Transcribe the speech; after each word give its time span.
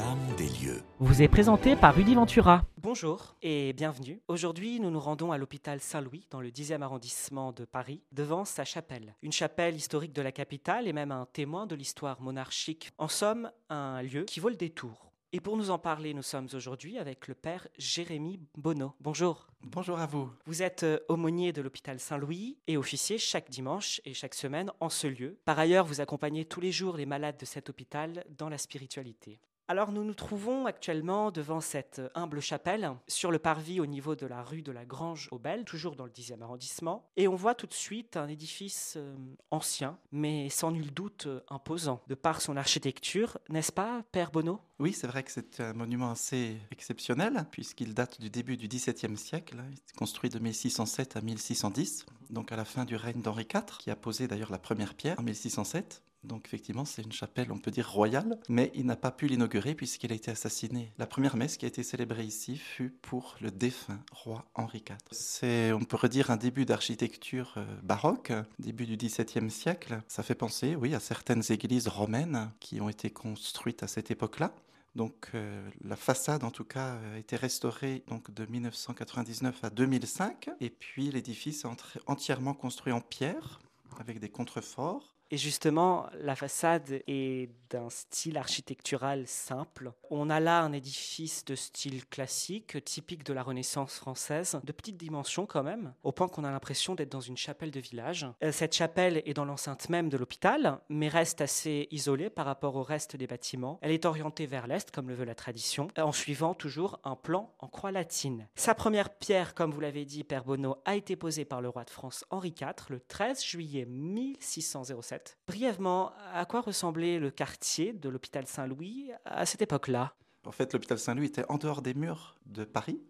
l'âme 0.00 0.34
des 0.36 0.48
lieux. 0.48 0.82
Vous 0.98 1.20
est 1.20 1.28
présenté 1.28 1.76
par 1.76 1.94
Rudy 1.94 2.14
Ventura. 2.14 2.64
Bonjour 2.78 3.36
et 3.42 3.74
bienvenue. 3.74 4.22
Aujourd'hui, 4.28 4.80
nous 4.80 4.90
nous 4.90 5.00
rendons 5.00 5.30
à 5.30 5.36
l'hôpital 5.36 5.80
Saint-Louis 5.80 6.26
dans 6.30 6.40
le 6.40 6.48
10e 6.50 6.80
arrondissement 6.80 7.52
de 7.52 7.66
Paris, 7.66 8.02
devant 8.10 8.46
sa 8.46 8.64
chapelle. 8.64 9.14
Une 9.22 9.32
chapelle 9.32 9.76
historique 9.76 10.14
de 10.14 10.22
la 10.22 10.32
capitale 10.32 10.88
et 10.88 10.94
même 10.94 11.12
un 11.12 11.26
témoin 11.30 11.66
de 11.66 11.74
l'histoire 11.74 12.20
monarchique. 12.22 12.90
En 12.96 13.08
somme, 13.08 13.50
un 13.68 14.00
lieu 14.00 14.24
qui 14.24 14.40
vaut 14.40 14.48
le 14.48 14.56
détour. 14.56 15.12
Et 15.32 15.40
pour 15.40 15.56
nous 15.56 15.70
en 15.70 15.78
parler, 15.78 16.14
nous 16.14 16.22
sommes 16.22 16.48
aujourd'hui 16.54 16.98
avec 16.98 17.28
le 17.28 17.34
père 17.34 17.68
Jérémy 17.78 18.40
Bonneau. 18.56 18.94
Bonjour. 19.00 19.48
Bonjour 19.62 19.98
à 20.00 20.06
vous. 20.06 20.30
Vous 20.46 20.62
êtes 20.62 20.82
euh, 20.82 20.98
aumônier 21.08 21.52
de 21.52 21.60
l'hôpital 21.60 22.00
Saint-Louis 22.00 22.56
et 22.66 22.78
officier 22.78 23.18
chaque 23.18 23.50
dimanche 23.50 24.00
et 24.06 24.14
chaque 24.14 24.34
semaine 24.34 24.72
en 24.80 24.88
ce 24.88 25.06
lieu. 25.06 25.38
Par 25.44 25.58
ailleurs, 25.58 25.84
vous 25.84 26.00
accompagnez 26.00 26.46
tous 26.46 26.60
les 26.60 26.72
jours 26.72 26.96
les 26.96 27.06
malades 27.06 27.38
de 27.38 27.44
cet 27.44 27.68
hôpital 27.68 28.24
dans 28.38 28.48
la 28.48 28.58
spiritualité. 28.58 29.40
Alors 29.70 29.92
nous 29.92 30.02
nous 30.02 30.14
trouvons 30.14 30.66
actuellement 30.66 31.30
devant 31.30 31.60
cette 31.60 32.02
humble 32.16 32.40
chapelle, 32.40 32.90
sur 33.06 33.30
le 33.30 33.38
parvis 33.38 33.78
au 33.78 33.86
niveau 33.86 34.16
de 34.16 34.26
la 34.26 34.42
rue 34.42 34.62
de 34.62 34.72
la 34.72 34.84
Grange 34.84 35.28
aux 35.30 35.38
Belles, 35.38 35.64
toujours 35.64 35.94
dans 35.94 36.06
le 36.06 36.10
10e 36.10 36.42
arrondissement, 36.42 37.08
et 37.16 37.28
on 37.28 37.36
voit 37.36 37.54
tout 37.54 37.68
de 37.68 37.72
suite 37.72 38.16
un 38.16 38.26
édifice 38.26 38.94
euh, 38.96 39.14
ancien, 39.52 39.96
mais 40.10 40.48
sans 40.48 40.72
nul 40.72 40.92
doute 40.92 41.28
euh, 41.28 41.38
imposant, 41.50 42.02
de 42.08 42.16
par 42.16 42.40
son 42.40 42.56
architecture, 42.56 43.38
n'est-ce 43.48 43.70
pas, 43.70 44.02
Père 44.10 44.32
Bonneau? 44.32 44.58
Oui, 44.80 44.92
c'est 44.92 45.06
vrai 45.06 45.22
que 45.22 45.30
c'est 45.30 45.60
un 45.60 45.72
monument 45.72 46.10
assez 46.10 46.56
exceptionnel, 46.72 47.46
puisqu'il 47.52 47.94
date 47.94 48.20
du 48.20 48.28
début 48.28 48.56
du 48.56 48.66
XVIIe 48.66 49.16
siècle, 49.16 49.62
est 49.72 49.96
construit 49.96 50.30
de 50.30 50.40
1607 50.40 51.16
à 51.16 51.20
1610, 51.20 52.06
donc 52.30 52.50
à 52.50 52.56
la 52.56 52.64
fin 52.64 52.84
du 52.84 52.96
règne 52.96 53.22
d'Henri 53.22 53.46
IV, 53.54 53.78
qui 53.78 53.92
a 53.92 53.94
posé 53.94 54.26
d'ailleurs 54.26 54.50
la 54.50 54.58
première 54.58 54.94
pierre 54.94 55.20
en 55.20 55.22
1607. 55.22 56.02
Donc 56.24 56.46
effectivement, 56.46 56.84
c'est 56.84 57.02
une 57.02 57.12
chapelle, 57.12 57.50
on 57.50 57.58
peut 57.58 57.70
dire 57.70 57.90
royale, 57.90 58.38
mais 58.48 58.70
il 58.74 58.84
n'a 58.86 58.96
pas 58.96 59.10
pu 59.10 59.26
l'inaugurer 59.26 59.74
puisqu'il 59.74 60.12
a 60.12 60.14
été 60.14 60.30
assassiné. 60.30 60.92
La 60.98 61.06
première 61.06 61.36
messe 61.36 61.56
qui 61.56 61.64
a 61.64 61.68
été 61.68 61.82
célébrée 61.82 62.24
ici 62.24 62.56
fut 62.56 62.90
pour 62.90 63.36
le 63.40 63.50
défunt 63.50 64.00
roi 64.12 64.44
Henri 64.54 64.84
IV. 64.88 64.96
C'est, 65.12 65.72
on 65.72 65.80
pourrait 65.80 66.08
dire, 66.08 66.30
un 66.30 66.36
début 66.36 66.66
d'architecture 66.66 67.54
euh, 67.56 67.64
baroque, 67.82 68.32
début 68.58 68.86
du 68.86 68.96
XVIIe 68.96 69.50
siècle. 69.50 70.02
Ça 70.08 70.22
fait 70.22 70.34
penser, 70.34 70.76
oui, 70.76 70.94
à 70.94 71.00
certaines 71.00 71.42
églises 71.50 71.88
romaines 71.88 72.50
qui 72.60 72.80
ont 72.80 72.88
été 72.88 73.10
construites 73.10 73.82
à 73.82 73.86
cette 73.86 74.10
époque-là. 74.10 74.52
Donc 74.96 75.30
euh, 75.34 75.70
la 75.84 75.96
façade 75.96 76.42
en 76.42 76.50
tout 76.50 76.64
cas 76.64 76.98
a 77.14 77.18
été 77.18 77.36
restaurée 77.36 78.02
donc 78.08 78.32
de 78.32 78.44
1999 78.44 79.62
à 79.62 79.70
2005 79.70 80.50
et 80.60 80.68
puis 80.68 81.10
l'édifice 81.12 81.64
est 81.64 82.00
entièrement 82.06 82.54
construit 82.54 82.92
en 82.92 83.00
pierre 83.00 83.60
avec 84.00 84.18
des 84.18 84.28
contreforts 84.28 85.14
et 85.30 85.36
justement, 85.36 86.08
la 86.20 86.34
façade 86.34 87.02
est 87.06 87.50
d'un 87.70 87.88
style 87.88 88.36
architectural 88.36 89.28
simple. 89.28 89.92
On 90.10 90.28
a 90.28 90.40
là 90.40 90.60
un 90.62 90.72
édifice 90.72 91.44
de 91.44 91.54
style 91.54 92.04
classique, 92.06 92.84
typique 92.84 93.24
de 93.24 93.32
la 93.32 93.44
Renaissance 93.44 93.96
française, 93.96 94.58
de 94.64 94.72
petite 94.72 94.96
dimension 94.96 95.46
quand 95.46 95.62
même, 95.62 95.94
au 96.02 96.10
point 96.10 96.26
qu'on 96.26 96.42
a 96.42 96.50
l'impression 96.50 96.96
d'être 96.96 97.12
dans 97.12 97.20
une 97.20 97.36
chapelle 97.36 97.70
de 97.70 97.78
village. 97.78 98.26
Euh, 98.42 98.50
cette 98.50 98.74
chapelle 98.74 99.22
est 99.24 99.34
dans 99.34 99.44
l'enceinte 99.44 99.88
même 99.88 100.08
de 100.08 100.16
l'hôpital, 100.16 100.80
mais 100.88 101.06
reste 101.06 101.40
assez 101.40 101.86
isolée 101.92 102.28
par 102.28 102.46
rapport 102.46 102.74
au 102.74 102.82
reste 102.82 103.14
des 103.14 103.28
bâtiments. 103.28 103.78
Elle 103.82 103.92
est 103.92 104.06
orientée 104.06 104.46
vers 104.46 104.66
l'est, 104.66 104.90
comme 104.90 105.08
le 105.08 105.14
veut 105.14 105.24
la 105.24 105.36
tradition, 105.36 105.86
en 105.96 106.12
suivant 106.12 106.54
toujours 106.54 106.98
un 107.04 107.14
plan 107.14 107.54
en 107.60 107.68
croix 107.68 107.92
latine. 107.92 108.48
Sa 108.56 108.74
première 108.74 109.10
pierre, 109.10 109.54
comme 109.54 109.70
vous 109.70 109.80
l'avez 109.80 110.04
dit, 110.04 110.24
Père 110.24 110.44
Bonneau, 110.44 110.78
a 110.84 110.96
été 110.96 111.14
posée 111.14 111.44
par 111.44 111.60
le 111.60 111.68
roi 111.68 111.84
de 111.84 111.90
France 111.90 112.24
Henri 112.30 112.52
IV 112.60 112.74
le 112.88 112.98
13 112.98 113.44
juillet 113.44 113.84
1607 113.86 115.19
Brièvement, 115.46 116.12
à 116.32 116.44
quoi 116.44 116.60
ressemblait 116.60 117.18
le 117.18 117.30
quartier 117.30 117.92
de 117.92 118.08
l'hôpital 118.08 118.46
Saint-Louis 118.46 119.10
à 119.24 119.46
cette 119.46 119.62
époque-là? 119.62 120.14
En 120.46 120.52
fait, 120.52 120.72
l'hôpital 120.72 120.98
Saint-Louis 120.98 121.26
était 121.26 121.44
en 121.48 121.58
dehors 121.58 121.82
des 121.82 121.94
murs 121.94 122.36
de 122.46 122.64
Paris, 122.64 123.00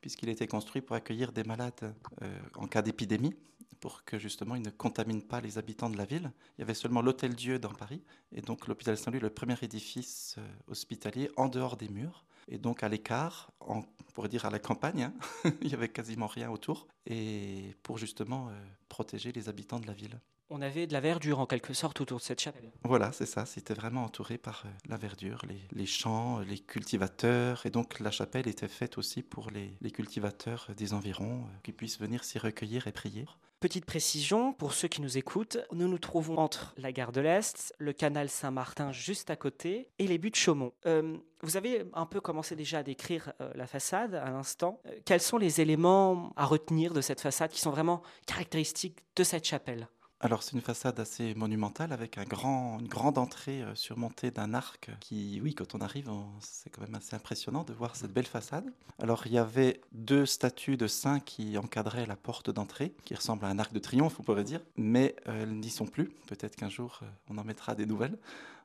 puisqu'il 0.00 0.28
était 0.28 0.46
construit 0.46 0.82
pour 0.82 0.96
accueillir 0.96 1.32
des 1.32 1.44
malades 1.44 1.94
euh, 2.22 2.38
en 2.56 2.66
cas 2.66 2.82
d'épidémie, 2.82 3.34
pour 3.80 4.04
que 4.04 4.18
justement 4.18 4.54
il 4.54 4.62
ne 4.62 4.70
contamine 4.70 5.22
pas 5.22 5.40
les 5.40 5.58
habitants 5.58 5.90
de 5.90 5.96
la 5.96 6.04
ville. 6.04 6.32
Il 6.58 6.60
y 6.60 6.64
avait 6.64 6.74
seulement 6.74 7.00
l'Hôtel 7.00 7.34
Dieu 7.34 7.58
dans 7.58 7.72
Paris, 7.72 8.02
et 8.32 8.40
donc 8.40 8.66
l'hôpital 8.66 8.96
Saint-Louis, 8.96 9.20
le 9.20 9.30
premier 9.30 9.56
édifice 9.62 10.36
euh, 10.38 10.46
hospitalier 10.68 11.30
en 11.36 11.48
dehors 11.48 11.76
des 11.76 11.88
murs, 11.88 12.24
et 12.48 12.58
donc 12.58 12.82
à 12.82 12.88
l'écart, 12.88 13.52
on 13.60 13.82
pourrait 14.14 14.28
dire 14.28 14.44
à 14.44 14.50
la 14.50 14.58
campagne, 14.58 15.04
hein. 15.04 15.14
il 15.62 15.68
n'y 15.68 15.74
avait 15.74 15.88
quasiment 15.88 16.26
rien 16.26 16.50
autour, 16.50 16.88
et 17.06 17.74
pour 17.82 17.98
justement 17.98 18.48
euh, 18.48 18.52
protéger 18.88 19.32
les 19.32 19.48
habitants 19.48 19.80
de 19.80 19.86
la 19.86 19.94
ville. 19.94 20.20
On 20.52 20.62
avait 20.62 20.88
de 20.88 20.92
la 20.92 20.98
verdure 20.98 21.38
en 21.38 21.46
quelque 21.46 21.72
sorte 21.74 22.00
autour 22.00 22.18
de 22.18 22.24
cette 22.24 22.40
chapelle. 22.40 22.72
Voilà, 22.82 23.12
c'est 23.12 23.24
ça. 23.26 23.46
C'était 23.46 23.72
vraiment 23.72 24.02
entouré 24.02 24.36
par 24.36 24.64
euh, 24.66 24.68
la 24.88 24.96
verdure, 24.96 25.42
les, 25.70 25.86
champs, 25.86 26.40
les 26.40 26.58
cultivateurs. 26.58 27.64
Et 27.66 27.70
donc 27.70 28.00
la 28.00 28.10
chapelle 28.10 28.48
était 28.48 28.66
faite 28.66 28.98
aussi 28.98 29.22
pour 29.22 29.50
les, 29.52 29.90
cultivateurs 29.92 30.68
des 30.76 30.92
environs 30.92 31.42
euh, 31.42 31.58
qui 31.62 31.70
puissent 31.70 32.00
venir 32.00 32.24
s'y 32.24 32.40
recueillir 32.40 32.88
et 32.88 32.92
prier. 32.92 33.26
Petite 33.60 33.84
précision 33.84 34.52
pour 34.52 34.72
ceux 34.72 34.88
qui 34.88 35.02
nous 35.02 35.18
écoutent, 35.18 35.58
nous 35.70 35.86
nous 35.86 35.98
trouvons 35.98 36.38
entre 36.38 36.74
la 36.78 36.92
gare 36.92 37.12
de 37.12 37.20
l'Est, 37.20 37.74
le 37.78 37.92
canal 37.92 38.28
Saint-Martin 38.28 38.90
juste 38.90 39.30
à 39.30 39.36
côté 39.36 39.90
et 39.98 40.08
les 40.08 40.18
buttes 40.18 40.36
Chaumont. 40.36 40.72
Euh, 40.86 41.16
vous 41.42 41.56
avez 41.56 41.84
un 41.92 42.06
peu 42.06 42.20
commencé 42.20 42.56
déjà 42.56 42.78
à 42.78 42.82
décrire 42.82 43.32
la 43.54 43.66
façade 43.66 44.14
à 44.14 44.30
l'instant. 44.30 44.80
quels 45.06 45.22
sont 45.22 45.38
les 45.38 45.60
éléments 45.60 46.32
à 46.36 46.44
retenir 46.44 46.92
de 46.92 46.99
cette 47.00 47.20
façade 47.20 47.50
qui 47.50 47.60
sont 47.60 47.70
vraiment 47.70 48.02
caractéristiques 48.26 48.98
de 49.16 49.24
cette 49.24 49.44
chapelle 49.44 49.88
alors 50.22 50.42
c'est 50.42 50.52
une 50.52 50.60
façade 50.60 51.00
assez 51.00 51.34
monumentale 51.34 51.94
avec 51.94 52.18
un 52.18 52.24
grand, 52.24 52.78
une 52.78 52.88
grande 52.88 53.16
entrée 53.16 53.62
euh, 53.62 53.74
surmontée 53.74 54.30
d'un 54.30 54.52
arc 54.52 54.90
qui, 55.00 55.40
oui, 55.42 55.54
quand 55.54 55.74
on 55.74 55.78
arrive, 55.78 56.10
c'est 56.40 56.68
quand 56.68 56.82
même 56.82 56.94
assez 56.94 57.16
impressionnant 57.16 57.64
de 57.64 57.72
voir 57.72 57.96
cette 57.96 58.12
belle 58.12 58.26
façade. 58.26 58.70
Alors 58.98 59.22
il 59.24 59.32
y 59.32 59.38
avait 59.38 59.80
deux 59.92 60.26
statues 60.26 60.76
de 60.76 60.86
saints 60.86 61.20
qui 61.20 61.56
encadraient 61.56 62.04
la 62.04 62.16
porte 62.16 62.50
d'entrée, 62.50 62.92
qui 63.06 63.14
ressemble 63.14 63.46
à 63.46 63.48
un 63.48 63.58
arc 63.58 63.72
de 63.72 63.78
triomphe, 63.78 64.20
on 64.20 64.22
pourrait 64.22 64.44
dire, 64.44 64.60
mais 64.76 65.16
euh, 65.26 65.44
elles 65.44 65.54
n'y 65.54 65.70
sont 65.70 65.86
plus. 65.86 66.10
Peut-être 66.26 66.54
qu'un 66.54 66.68
jour 66.68 67.00
euh, 67.02 67.06
on 67.30 67.38
en 67.38 67.44
mettra 67.44 67.74
des 67.74 67.86
nouvelles. 67.86 68.18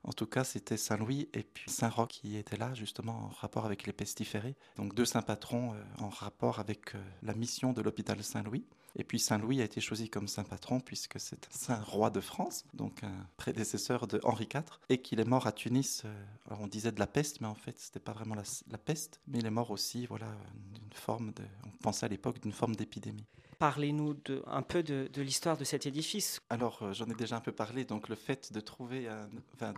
En 0.08 0.14
tout 0.14 0.28
cas, 0.28 0.44
c'était 0.44 0.78
Saint-Louis 0.78 1.28
et 1.34 1.44
puis 1.44 1.70
Saint-Roch 1.70 2.08
qui 2.10 2.38
étaient 2.38 2.58
là 2.58 2.74
justement 2.74 3.14
en 3.14 3.28
rapport 3.28 3.66
avec 3.66 3.86
les 3.86 3.94
pestiférés. 3.94 4.56
Donc 4.78 4.94
deux 4.94 5.06
saints 5.06 5.22
patrons 5.22 5.74
en 6.00 6.10
rapport 6.10 6.60
avec 6.60 6.94
la 7.24 7.34
mission 7.34 7.74
de 7.74 7.82
l'hôpital 7.82 8.24
Saint-Louis. 8.24 8.66
Et 8.96 9.04
puis 9.04 9.20
Saint-Louis 9.20 9.62
a 9.62 9.66
été 9.66 9.82
choisi 9.82 10.10
comme 10.10 10.28
saint 10.28 10.44
patron 10.44 10.80
puisque 10.80 11.20
c'est 11.20 11.46
un 11.48 11.52
saint 11.52 11.82
roi 11.82 12.10
de 12.10 12.22
France, 12.22 12.66
donc 12.74 13.04
un 13.04 13.28
prédécesseur 13.36 14.08
de 14.08 14.20
Henri 14.24 14.48
IV, 14.54 14.64
et 14.90 15.02
qu'il 15.02 15.20
est 15.20 15.28
mort 15.28 15.48
à 15.48 15.52
Tunis. 15.52 16.04
Euh, 16.06 16.26
alors 16.48 16.62
on 16.62 16.68
disait 16.68 16.92
de 16.92 17.00
la 17.00 17.08
peste, 17.08 17.42
mais 17.42 17.48
en 17.48 17.56
fait 17.56 17.78
c'était 17.78 18.00
pas 18.00 18.14
vraiment 18.14 18.36
la, 18.36 18.78
peste, 18.78 19.20
mais 19.28 19.40
il 19.40 19.46
est 19.46 19.52
mort 19.52 19.72
aussi, 19.72 20.06
voilà, 20.06 20.34
d'une 20.74 20.94
forme 20.94 21.34
de, 21.34 21.44
on 21.66 21.72
pensait 21.82 22.06
à 22.06 22.10
l'époque 22.10 22.42
d'une 22.42 22.54
forme 22.54 22.76
d'épidémie. 22.76 23.26
Parlez-nous 23.66 24.16
un 24.46 24.62
peu 24.62 24.84
de, 24.84 25.10
l'histoire 25.20 25.58
de 25.58 25.64
cet 25.64 25.88
édifice. 25.88 26.40
Alors, 26.52 26.84
euh, 26.84 26.94
j'en 26.94 27.08
ai 27.08 27.16
déjà 27.16 27.38
un 27.38 27.40
peu 27.40 27.52
parlé. 27.52 27.84
Donc, 27.84 28.10
le 28.10 28.16
fait 28.16 28.54
de 28.54 28.60
trouver, 28.60 29.10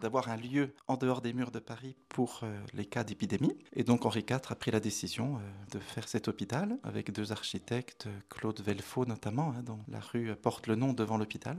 d'avoir 0.02 0.28
un 0.28 0.36
lieu 0.36 0.74
en 0.90 0.98
dehors 0.98 1.22
des 1.22 1.32
murs 1.32 1.52
de 1.52 1.60
Paris 1.60 1.96
pour 2.10 2.42
euh, 2.44 2.60
les 2.74 2.84
cas 2.84 3.06
d'épidémie. 3.06 3.58
Et 3.72 3.86
donc, 3.86 4.06
Henri 4.06 4.26
IV 4.30 4.40
a 4.50 4.56
pris 4.56 4.72
la 4.72 4.82
décision 4.82 5.40
de 5.72 5.80
faire 5.80 6.10
cet 6.10 6.28
hôpital 6.28 6.78
avec 6.84 7.14
deux 7.14 7.32
architectes, 7.32 8.10
Claude 8.28 8.60
Velfaux 8.60 9.06
notamment, 9.06 9.54
hein, 9.58 9.64
dont 9.64 9.80
la 9.88 10.02
rue 10.02 10.36
porte 10.36 10.68
le 10.68 10.76
nom 10.76 10.92
devant 10.92 11.18
l'hôpital. 11.18 11.58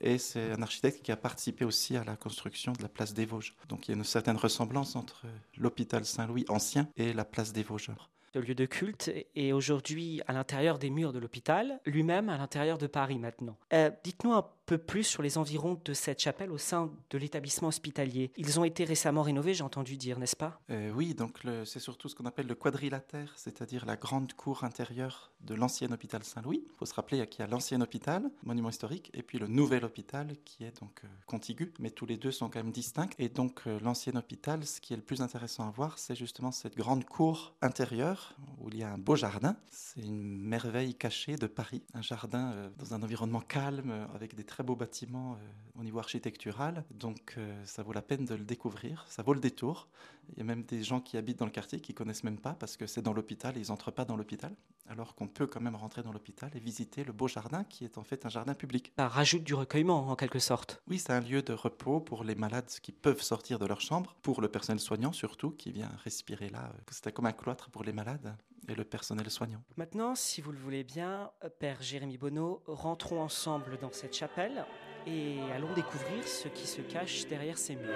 Et 0.00 0.18
c'est 0.18 0.50
un 0.50 0.62
architecte 0.62 1.04
qui 1.04 1.12
a 1.12 1.16
participé 1.16 1.64
aussi 1.64 1.96
à 1.96 2.02
la 2.02 2.16
construction 2.16 2.72
de 2.72 2.82
la 2.82 2.88
place 2.88 3.14
des 3.14 3.24
Vosges. 3.24 3.54
Donc 3.68 3.86
il 3.86 3.92
y 3.92 3.94
a 3.94 3.96
une 3.96 4.02
certaine 4.02 4.36
ressemblance 4.36 4.96
entre 4.96 5.26
l'hôpital 5.56 6.04
Saint-Louis 6.04 6.44
ancien 6.48 6.88
et 6.96 7.12
la 7.12 7.24
place 7.24 7.52
des 7.52 7.62
Vosges 7.62 7.92
de 8.32 8.40
lieu 8.40 8.54
de 8.54 8.66
culte 8.66 9.10
et 9.34 9.52
aujourd'hui 9.52 10.22
à 10.26 10.32
l'intérieur 10.32 10.78
des 10.78 10.90
murs 10.90 11.12
de 11.12 11.18
l'hôpital, 11.18 11.80
lui-même 11.86 12.28
à 12.28 12.38
l'intérieur 12.38 12.78
de 12.78 12.86
Paris 12.86 13.18
maintenant. 13.18 13.56
Euh, 13.72 13.90
dites-nous 14.04 14.32
un 14.32 14.46
peu 14.66 14.78
plus 14.78 15.04
sur 15.04 15.22
les 15.22 15.38
environs 15.38 15.80
de 15.84 15.92
cette 15.92 16.20
chapelle 16.20 16.50
au 16.50 16.58
sein 16.58 16.90
de 17.10 17.18
l'établissement 17.18 17.68
hospitalier. 17.68 18.32
Ils 18.36 18.60
ont 18.60 18.64
été 18.64 18.84
récemment 18.84 19.22
rénovés, 19.22 19.54
j'ai 19.54 19.64
entendu 19.64 19.96
dire, 19.96 20.18
n'est-ce 20.18 20.36
pas? 20.36 20.60
Euh, 20.70 20.90
Oui, 20.92 21.14
donc 21.14 21.40
c'est 21.64 21.80
surtout 21.80 22.08
ce 22.08 22.14
qu'on 22.14 22.26
appelle 22.26 22.46
le 22.46 22.54
quadrilatère, 22.54 23.32
c'est-à-dire 23.36 23.84
la 23.86 23.96
grande 23.96 24.32
cour 24.34 24.64
intérieure 24.64 25.32
de 25.40 25.54
l'ancien 25.54 25.90
hôpital 25.90 26.22
Saint-Louis. 26.22 26.62
Il 26.64 26.76
faut 26.78 26.86
se 26.86 26.94
rappeler 26.94 27.26
qu'il 27.26 27.40
y 27.40 27.42
a 27.42 27.46
l'ancien 27.48 27.80
hôpital, 27.80 28.30
monument 28.44 28.68
historique, 28.70 29.10
et 29.14 29.22
puis 29.22 29.38
le 29.38 29.48
nouvel 29.48 29.84
hôpital 29.84 30.36
qui 30.44 30.64
est 30.64 30.80
donc 30.80 31.00
euh, 31.04 31.08
contigu, 31.26 31.72
mais 31.78 31.90
tous 31.90 32.06
les 32.06 32.16
deux 32.16 32.30
sont 32.30 32.48
quand 32.48 32.62
même 32.62 32.72
distincts. 32.72 33.08
Et 33.18 33.28
donc 33.28 33.62
l'ancien 33.82 34.14
hôpital, 34.14 34.64
ce 34.64 34.80
qui 34.80 34.92
est 34.92 34.96
le 34.96 35.02
plus 35.02 35.20
intéressant 35.20 35.66
à 35.66 35.70
voir, 35.70 35.98
c'est 35.98 36.14
justement 36.14 36.52
cette 36.52 36.76
grande 36.76 37.04
cour 37.04 37.54
intérieure 37.62 38.36
où 38.60 38.68
il 38.68 38.78
y 38.78 38.82
a 38.82 38.92
un 38.92 38.98
beau 38.98 39.16
jardin. 39.16 39.56
C'est 39.70 40.00
une 40.02 40.38
merveille 40.38 40.94
cachée 40.94 41.36
de 41.36 41.46
Paris, 41.46 41.82
un 41.94 42.02
jardin 42.02 42.52
euh, 42.52 42.68
dans 42.78 42.94
un 42.94 43.02
environnement 43.02 43.40
calme, 43.40 44.06
avec 44.14 44.34
des 44.34 44.44
très 44.52 44.62
beaux 44.62 44.76
bâtiments 44.76 45.32
euh, 45.32 45.80
au 45.80 45.82
niveau 45.82 45.98
architectural, 45.98 46.84
donc 46.90 47.36
euh, 47.38 47.64
ça 47.64 47.82
vaut 47.82 47.94
la 47.94 48.02
peine 48.02 48.26
de 48.26 48.34
le 48.34 48.44
découvrir, 48.44 49.06
ça 49.08 49.22
vaut 49.22 49.32
le 49.32 49.40
détour. 49.40 49.88
Il 50.28 50.38
y 50.38 50.40
a 50.42 50.44
même 50.44 50.62
des 50.64 50.82
gens 50.82 51.00
qui 51.00 51.16
habitent 51.16 51.38
dans 51.38 51.46
le 51.46 51.50
quartier 51.50 51.80
qui 51.80 51.94
connaissent 51.94 52.22
même 52.22 52.38
pas 52.38 52.52
parce 52.52 52.76
que 52.76 52.86
c'est 52.86 53.00
dans 53.00 53.14
l'hôpital 53.14 53.56
et 53.56 53.60
ils 53.60 53.68
n'entrent 53.68 53.90
pas 53.90 54.04
dans 54.04 54.14
l'hôpital, 54.14 54.54
alors 54.88 55.14
qu'on 55.14 55.26
peut 55.26 55.46
quand 55.46 55.62
même 55.62 55.74
rentrer 55.74 56.02
dans 56.02 56.12
l'hôpital 56.12 56.50
et 56.54 56.60
visiter 56.60 57.02
le 57.02 57.12
beau 57.12 57.28
jardin 57.28 57.64
qui 57.64 57.86
est 57.86 57.96
en 57.96 58.04
fait 58.04 58.26
un 58.26 58.28
jardin 58.28 58.52
public. 58.52 58.92
Ça 58.98 59.08
rajoute 59.08 59.42
du 59.42 59.54
recueillement 59.54 60.10
en 60.10 60.16
quelque 60.16 60.38
sorte. 60.38 60.82
Oui, 60.86 60.98
c'est 60.98 61.14
un 61.14 61.20
lieu 61.20 61.40
de 61.40 61.54
repos 61.54 62.00
pour 62.00 62.22
les 62.22 62.34
malades 62.34 62.70
qui 62.82 62.92
peuvent 62.92 63.22
sortir 63.22 63.58
de 63.58 63.64
leur 63.64 63.80
chambre, 63.80 64.14
pour 64.20 64.42
le 64.42 64.48
personnel 64.48 64.80
soignant 64.80 65.12
surtout 65.12 65.52
qui 65.52 65.72
vient 65.72 65.90
respirer 66.04 66.50
là. 66.50 66.74
C'était 66.90 67.12
comme 67.12 67.26
un 67.26 67.32
cloître 67.32 67.70
pour 67.70 67.84
les 67.84 67.94
malades 67.94 68.36
le 68.74 68.84
personnel 68.84 69.30
soignant. 69.30 69.62
Maintenant, 69.76 70.14
si 70.14 70.40
vous 70.40 70.52
le 70.52 70.58
voulez 70.58 70.84
bien, 70.84 71.30
Père 71.58 71.82
Jérémy 71.82 72.18
Bonneau, 72.18 72.62
rentrons 72.66 73.20
ensemble 73.20 73.78
dans 73.78 73.92
cette 73.92 74.14
chapelle 74.14 74.64
et 75.06 75.38
allons 75.54 75.72
découvrir 75.74 76.26
ce 76.26 76.48
qui 76.48 76.66
se 76.66 76.80
cache 76.80 77.26
derrière 77.26 77.58
ces 77.58 77.76
murs. 77.76 77.92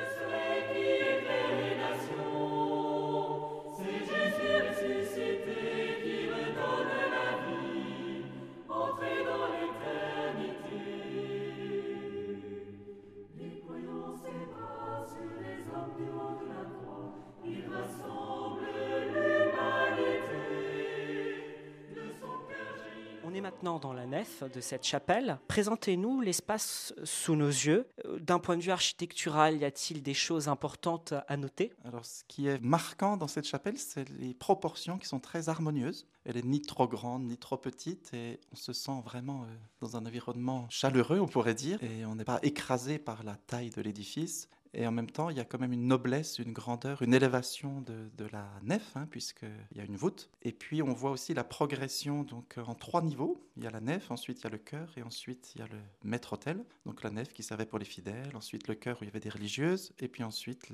Maintenant 23.56 23.78
dans 23.78 23.94
la 23.94 24.04
nef 24.04 24.42
de 24.52 24.60
cette 24.60 24.84
chapelle. 24.84 25.38
Présentez-nous 25.48 26.20
l'espace 26.20 26.92
sous 27.04 27.36
nos 27.36 27.48
yeux. 27.48 27.88
D'un 28.20 28.38
point 28.38 28.58
de 28.58 28.62
vue 28.62 28.70
architectural, 28.70 29.56
y 29.56 29.64
a-t-il 29.64 30.02
des 30.02 30.12
choses 30.12 30.48
importantes 30.48 31.14
à 31.26 31.38
noter? 31.38 31.72
Alors, 31.86 32.04
ce 32.04 32.22
qui 32.28 32.48
est 32.48 32.62
marquant 32.62 33.16
dans 33.16 33.28
cette 33.28 33.46
chapelle, 33.46 33.78
c'est 33.78 34.06
les 34.10 34.34
proportions 34.34 34.98
qui 34.98 35.06
sont 35.06 35.20
très 35.20 35.48
harmonieuses. 35.48 36.06
Elle 36.26 36.36
est 36.36 36.44
ni 36.44 36.60
trop 36.60 36.86
grande 36.86 37.22
ni 37.22 37.38
trop 37.38 37.56
petite 37.56 38.12
et 38.12 38.40
on 38.52 38.56
se 38.56 38.74
sent 38.74 39.00
vraiment 39.04 39.44
euh, 39.44 39.46
dans 39.80 39.96
un 39.96 40.04
environnement 40.04 40.66
chaleureux, 40.68 41.20
on 41.20 41.28
pourrait 41.28 41.54
dire, 41.54 41.82
et 41.82 42.04
on 42.04 42.16
n'est 42.16 42.24
pas 42.24 42.40
écrasé 42.42 42.98
par 42.98 43.22
la 43.22 43.36
taille 43.36 43.70
de 43.70 43.80
l'édifice. 43.80 44.48
Et 44.78 44.86
en 44.86 44.92
même 44.92 45.10
temps, 45.10 45.30
il 45.30 45.38
y 45.38 45.40
a 45.40 45.44
quand 45.44 45.58
même 45.58 45.72
une 45.72 45.88
noblesse, 45.88 46.38
une 46.38 46.52
grandeur, 46.52 47.00
une 47.00 47.14
élévation 47.14 47.80
de, 47.80 48.26
la 48.30 48.46
nef, 48.62 48.94
hein, 48.94 49.06
puisqu'il 49.10 49.78
y 49.78 49.80
a 49.80 49.84
une 49.84 49.96
voûte. 49.96 50.28
Et 50.42 50.52
puis, 50.52 50.82
on 50.82 50.92
voit 50.92 51.10
aussi 51.10 51.32
la 51.32 51.44
progression 51.44 52.22
donc, 52.24 52.58
en 52.58 52.74
trois 52.74 53.00
niveaux. 53.00 53.42
Il 53.56 53.64
y 53.64 53.66
a 53.66 53.70
la 53.70 53.80
nef, 53.80 54.10
ensuite 54.10 54.40
il 54.40 54.44
y 54.44 54.46
a 54.48 54.50
le 54.50 54.58
chœur, 54.58 54.92
et 54.98 55.02
ensuite 55.02 55.52
il 55.54 55.60
y 55.60 55.62
a 55.62 55.66
le 55.66 55.78
maître-autel. 56.04 56.62
Donc 56.84 57.02
la 57.02 57.10
nef 57.10 57.32
qui 57.32 57.42
servait 57.42 57.64
pour 57.64 57.78
les 57.78 57.86
fidèles, 57.86 58.36
ensuite 58.36 58.68
le 58.68 58.74
chœur 58.74 58.98
où 59.00 59.04
il 59.04 59.06
y 59.06 59.10
avait 59.10 59.20
des 59.20 59.30
religieuses, 59.30 59.92
et 59.98 60.08
puis 60.08 60.22
ensuite 60.22 60.68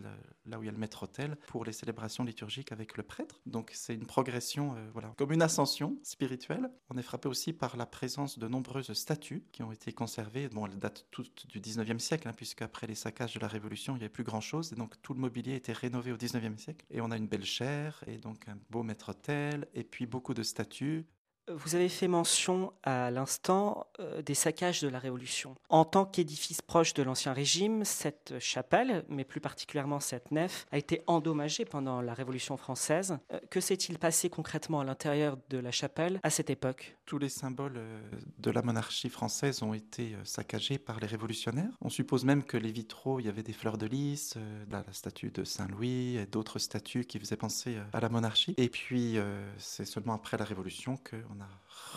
là 0.46 0.58
où 0.58 0.64
il 0.64 0.66
y 0.66 0.68
a 0.68 0.72
le 0.72 0.78
maître-autel 0.78 1.36
pour 1.46 1.64
les 1.64 1.72
célébrations 1.72 2.24
liturgiques 2.24 2.72
avec 2.72 2.96
le 2.96 3.04
prêtre. 3.04 3.40
Donc 3.46 3.70
c'est 3.72 3.94
une 3.94 4.06
progression, 4.06 4.74
euh, 4.74 4.90
voilà, 4.92 5.14
comme 5.16 5.32
une 5.32 5.42
ascension 5.42 5.96
spirituelle. 6.02 6.68
On 6.90 6.98
est 6.98 7.02
frappé 7.02 7.28
aussi 7.28 7.52
par 7.52 7.76
la 7.76 7.86
présence 7.86 8.40
de 8.40 8.48
nombreuses 8.48 8.92
statues 8.94 9.44
qui 9.52 9.62
ont 9.62 9.70
été 9.70 9.92
conservées. 9.92 10.48
Bon, 10.48 10.66
elles 10.66 10.78
datent 10.78 11.06
toutes 11.12 11.46
du 11.46 11.60
19e 11.60 12.00
siècle, 12.00 12.26
hein, 12.26 12.32
puisqu'après 12.36 12.88
les 12.88 12.96
saccages 12.96 13.34
de 13.34 13.40
la 13.40 13.48
Révolution, 13.48 13.91
il 13.94 13.98
n'y 13.98 14.04
avait 14.04 14.12
plus 14.12 14.24
grand-chose. 14.24 14.72
Et 14.72 14.76
donc, 14.76 15.00
tout 15.02 15.14
le 15.14 15.20
mobilier 15.20 15.54
été 15.54 15.72
rénové 15.72 16.12
au 16.12 16.16
19e 16.16 16.56
siècle. 16.58 16.84
Et 16.90 17.00
on 17.00 17.10
a 17.10 17.16
une 17.16 17.26
belle 17.26 17.44
chaire, 17.44 18.02
et 18.06 18.18
donc 18.18 18.48
un 18.48 18.58
beau 18.70 18.82
maître-autel, 18.82 19.66
et 19.74 19.84
puis 19.84 20.06
beaucoup 20.06 20.34
de 20.34 20.42
statues. 20.42 21.06
Vous 21.50 21.74
avez 21.74 21.88
fait 21.88 22.06
mention 22.06 22.72
à 22.84 23.10
l'instant 23.10 23.88
euh, 23.98 24.22
des 24.22 24.34
saccages 24.34 24.80
de 24.80 24.86
la 24.86 25.00
Révolution. 25.00 25.56
En 25.70 25.84
tant 25.84 26.04
qu'édifice 26.04 26.62
proche 26.62 26.94
de 26.94 27.02
l'Ancien 27.02 27.32
Régime, 27.32 27.84
cette 27.84 28.38
chapelle, 28.38 29.04
mais 29.08 29.24
plus 29.24 29.40
particulièrement 29.40 29.98
cette 29.98 30.30
nef, 30.30 30.66
a 30.70 30.78
été 30.78 31.02
endommagée 31.08 31.64
pendant 31.64 32.00
la 32.00 32.14
Révolution 32.14 32.56
française. 32.56 33.18
Euh, 33.32 33.40
que 33.50 33.60
s'est-il 33.60 33.98
passé 33.98 34.30
concrètement 34.30 34.80
à 34.80 34.84
l'intérieur 34.84 35.36
de 35.50 35.58
la 35.58 35.72
chapelle 35.72 36.20
à 36.22 36.30
cette 36.30 36.48
époque? 36.48 36.96
Tous 37.06 37.18
les 37.18 37.28
symboles 37.28 37.76
euh, 37.76 38.00
de 38.38 38.50
la 38.52 38.62
monarchie 38.62 39.08
française 39.08 39.64
ont 39.64 39.74
été 39.74 40.14
saccagés 40.22 40.78
par 40.78 41.00
les 41.00 41.08
révolutionnaires. 41.08 41.72
On 41.80 41.88
suppose 41.88 42.24
même 42.24 42.44
que 42.44 42.56
les 42.56 42.70
vitraux, 42.70 43.18
il 43.18 43.26
y 43.26 43.28
avait 43.28 43.42
des 43.42 43.52
fleurs 43.52 43.78
de 43.78 43.86
lys, 43.86 44.36
la 44.70 44.84
statue 44.92 45.30
de 45.30 45.42
Saint-Louis 45.42 46.16
et 46.18 46.26
d'autres 46.26 46.60
statues 46.60 47.04
qui 47.04 47.18
faisaient 47.18 47.36
penser 47.36 47.78
à 47.92 48.00
la 48.00 48.08
monarchie. 48.08 48.54
Et 48.56 48.68
puis, 48.68 49.18
c'est 49.58 49.84
seulement 49.84 50.14
après 50.14 50.36
la 50.36 50.44
Révolution 50.44 50.96
que 50.96 51.16
on 51.36 51.40
a 51.40 51.48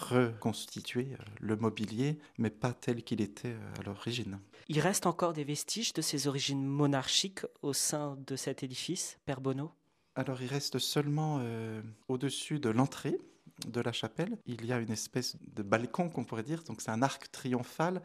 reconstitué 0.09 1.09
euh, 1.13 1.23
le 1.39 1.55
mobilier, 1.55 2.19
mais 2.37 2.49
pas 2.49 2.73
tel 2.73 3.03
qu'il 3.03 3.21
était 3.21 3.53
euh, 3.53 3.73
à 3.79 3.83
l'origine. 3.83 4.39
Il 4.67 4.79
reste 4.79 5.05
encore 5.05 5.33
des 5.33 5.43
vestiges 5.43 5.93
de 5.93 6.01
ces 6.01 6.27
origines 6.27 6.65
monarchiques 6.65 7.45
au 7.61 7.73
sein 7.73 8.17
de 8.27 8.35
cet 8.35 8.63
édifice, 8.63 9.17
Père 9.25 9.41
Bonneau? 9.41 9.71
Alors 10.15 10.41
il 10.41 10.47
reste 10.47 10.79
seulement 10.79 11.39
euh, 11.41 11.81
au-dessus 12.07 12.59
de 12.59 12.69
l'entrée 12.69 13.17
de 13.67 13.79
la 13.79 13.93
chapelle, 13.93 14.37
il 14.45 14.65
y 14.65 14.73
a 14.73 14.79
une 14.79 14.91
espèce 14.91 15.37
de 15.53 15.63
balcon 15.63 16.09
qu'on 16.09 16.25
pourrait 16.25 16.43
dire, 16.43 16.63
donc 16.63 16.81
c'est 16.81 16.91
un 16.91 17.01
arc 17.01 17.31
triomphal 17.31 18.01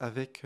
avec 0.00 0.44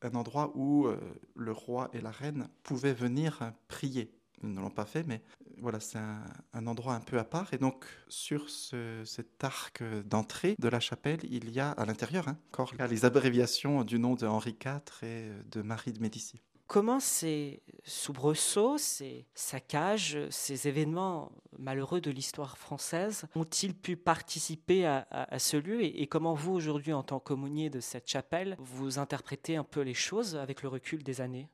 un 0.00 0.14
endroit 0.14 0.50
où 0.54 0.86
le 1.34 1.52
roi 1.52 1.90
et 1.92 2.00
la 2.00 2.10
reine 2.10 2.48
pouvaient 2.62 2.94
venir 2.94 3.52
prier 3.68 4.10
ne 4.42 4.60
l'ont 4.60 4.70
pas 4.70 4.84
fait, 4.84 5.04
mais 5.06 5.22
voilà, 5.58 5.80
c'est 5.80 5.98
un, 5.98 6.66
endroit 6.66 6.94
un 6.94 7.00
peu 7.00 7.18
à 7.18 7.24
part. 7.24 7.52
Et 7.54 7.58
donc, 7.58 7.84
sur 8.08 8.48
cet 8.50 9.44
arc 9.44 9.82
d'entrée 10.04 10.56
de 10.58 10.68
la 10.68 10.80
chapelle, 10.80 11.20
il 11.24 11.50
y 11.50 11.60
a 11.60 11.70
à 11.70 11.84
l'intérieur 11.84 12.28
hein, 12.28 12.38
encore 12.52 12.72
les 12.88 13.04
abréviations 13.04 13.84
du 13.84 13.98
nom 13.98 14.14
de 14.14 14.26
Henri 14.26 14.56
IV 14.64 15.08
et 15.08 15.30
de 15.50 15.62
Marie 15.62 15.92
de 15.92 16.00
Médicis. 16.00 16.42
Comment 16.72 17.00
ces 17.00 17.62
soubresauts, 17.84 18.78
ces 18.78 19.26
saccages, 19.34 20.18
ces 20.30 20.68
événements 20.68 21.30
malheureux 21.58 22.00
de 22.00 22.10
l'histoire 22.10 22.56
française 22.56 23.26
ont-ils 23.34 23.74
pu 23.74 23.94
participer 23.94 24.86
à, 24.86 25.38
ce 25.38 25.58
lieu 25.58 25.82
et, 25.82 26.00
et, 26.00 26.06
comment 26.06 26.32
vous, 26.32 26.52
aujourd'hui, 26.52 26.94
en 26.94 27.02
tant 27.02 27.20
qu'aumônier 27.20 27.68
de 27.68 27.80
cette 27.80 28.08
chapelle, 28.08 28.56
vous 28.58 28.98
interprétez 28.98 29.56
un 29.56 29.64
peu 29.64 29.82
les 29.82 29.92
choses 29.92 30.34
avec 30.34 30.62
le 30.62 30.70
recul 30.70 31.02
des 31.02 31.20
années? 31.20 31.50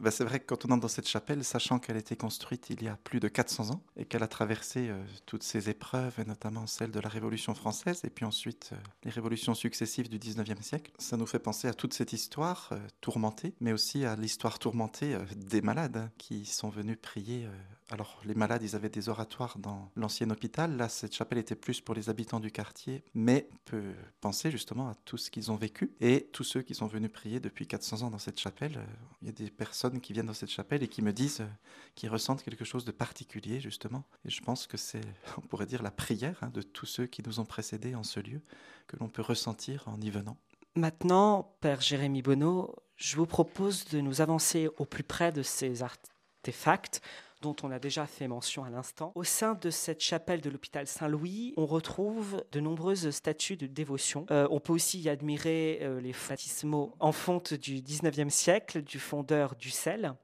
Bah, 0.00 0.10
c'est 0.10 0.24
vrai 0.24 0.40
que 0.40 0.46
quand 0.46 0.64
on 0.66 0.72
entre 0.72 0.82
dans 0.82 0.88
cette 0.88 1.08
chapelle, 1.08 1.42
sachant 1.44 1.78
qu'elle 1.78 1.96
a 1.96 2.00
été 2.00 2.16
construite 2.16 2.68
il 2.70 2.82
y 2.82 2.88
a 2.88 2.96
plus 2.96 3.20
de 3.20 3.28
400 3.28 3.70
ans 3.70 3.82
et 3.96 4.04
qu'elle 4.04 4.22
a 4.22 4.28
traversé 4.28 4.88
euh, 4.88 5.02
toutes 5.24 5.42
ces 5.42 5.70
épreuves, 5.70 6.14
et 6.18 6.24
notamment 6.24 6.66
celle 6.66 6.90
de 6.90 7.00
la 7.00 7.08
Révolution 7.08 7.54
française 7.54 8.02
et 8.04 8.10
puis 8.10 8.24
ensuite 8.24 8.70
euh, 8.72 8.76
les 9.04 9.10
révolutions 9.10 9.54
successives 9.54 10.08
du 10.08 10.18
19e 10.18 10.62
siècle, 10.62 10.92
ça 10.98 11.16
nous 11.16 11.26
fait 11.26 11.38
penser 11.38 11.66
à 11.68 11.74
toute 11.74 11.94
cette 11.94 12.12
histoire 12.12 12.68
euh, 12.72 12.78
tourmentée, 13.00 13.54
mais 13.60 13.72
aussi 13.72 14.04
à 14.04 14.16
l'histoire 14.16 14.58
tourmentée 14.58 15.16
des 15.36 15.62
malades 15.62 15.96
hein, 15.96 16.10
qui 16.18 16.44
sont 16.44 16.68
venus 16.68 16.98
prier 17.00 17.48
alors, 17.88 18.20
les 18.24 18.34
malades, 18.34 18.64
ils 18.64 18.74
avaient 18.74 18.88
des 18.88 19.08
oratoires 19.08 19.58
dans 19.58 19.92
l'ancien 19.94 20.28
hôpital. 20.30 20.76
Là, 20.76 20.88
cette 20.88 21.14
chapelle 21.14 21.38
était 21.38 21.54
plus 21.54 21.80
pour 21.80 21.94
les 21.94 22.10
habitants 22.10 22.40
du 22.40 22.50
quartier. 22.50 23.04
Mais 23.14 23.48
peut 23.64 23.94
penser 24.20 24.50
justement 24.50 24.88
à 24.88 24.94
tout 25.04 25.16
ce 25.16 25.30
qu'ils 25.30 25.52
ont 25.52 25.56
vécu 25.56 25.92
et 26.00 26.28
tous 26.32 26.42
ceux 26.42 26.62
qui 26.62 26.74
sont 26.74 26.88
venus 26.88 27.12
prier 27.12 27.38
depuis 27.38 27.68
400 27.68 28.02
ans 28.02 28.10
dans 28.10 28.18
cette 28.18 28.40
chapelle. 28.40 28.78
Euh, 28.78 28.84
il 29.22 29.26
y 29.26 29.30
a 29.30 29.32
des 29.32 29.50
personnes 29.50 30.00
qui 30.00 30.12
viennent 30.12 30.26
dans 30.26 30.34
cette 30.34 30.50
chapelle 30.50 30.82
et 30.82 30.88
qui 30.88 31.00
me 31.00 31.12
disent 31.12 31.42
euh, 31.42 31.48
qu'ils 31.94 32.08
ressentent 32.08 32.42
quelque 32.42 32.64
chose 32.64 32.84
de 32.84 32.90
particulier, 32.90 33.60
justement. 33.60 34.02
Et 34.24 34.30
je 34.30 34.42
pense 34.42 34.66
que 34.66 34.76
c'est, 34.76 35.04
on 35.38 35.42
pourrait 35.42 35.66
dire, 35.66 35.84
la 35.84 35.92
prière 35.92 36.38
hein, 36.42 36.50
de 36.52 36.62
tous 36.62 36.86
ceux 36.86 37.06
qui 37.06 37.22
nous 37.24 37.38
ont 37.38 37.46
précédés 37.46 37.94
en 37.94 38.02
ce 38.02 38.18
lieu 38.18 38.40
que 38.88 38.96
l'on 38.96 39.08
peut 39.08 39.22
ressentir 39.22 39.84
en 39.86 40.00
y 40.00 40.10
venant. 40.10 40.36
Maintenant, 40.74 41.54
Père 41.60 41.80
Jérémy 41.80 42.20
Bonneau, 42.20 42.74
je 42.96 43.16
vous 43.16 43.26
propose 43.26 43.84
de 43.86 44.00
nous 44.00 44.20
avancer 44.20 44.68
au 44.76 44.84
plus 44.84 45.04
près 45.04 45.30
de 45.30 45.42
ces 45.42 45.82
artefacts 45.84 47.00
dont 47.42 47.56
on 47.62 47.70
a 47.70 47.78
déjà 47.78 48.06
fait 48.06 48.28
mention 48.28 48.64
à 48.64 48.70
l'instant. 48.70 49.12
Au 49.14 49.24
sein 49.24 49.54
de 49.54 49.70
cette 49.70 50.00
chapelle 50.00 50.40
de 50.40 50.50
l'hôpital 50.50 50.86
Saint-Louis, 50.86 51.54
on 51.56 51.66
retrouve 51.66 52.42
de 52.52 52.60
nombreuses 52.60 53.10
statues 53.10 53.56
de 53.56 53.66
dévotion. 53.66 54.26
Euh, 54.30 54.48
on 54.50 54.60
peut 54.60 54.72
aussi 54.72 55.00
y 55.00 55.08
admirer 55.08 55.80
euh, 55.82 56.00
les 56.00 56.14
baptismaux 56.28 56.94
en 56.98 57.12
fonte 57.12 57.54
du 57.54 57.80
19e 57.80 58.30
siècle 58.30 58.82
du 58.82 58.98
fondeur 58.98 59.54
du 59.56 59.70
sel, 59.70 60.14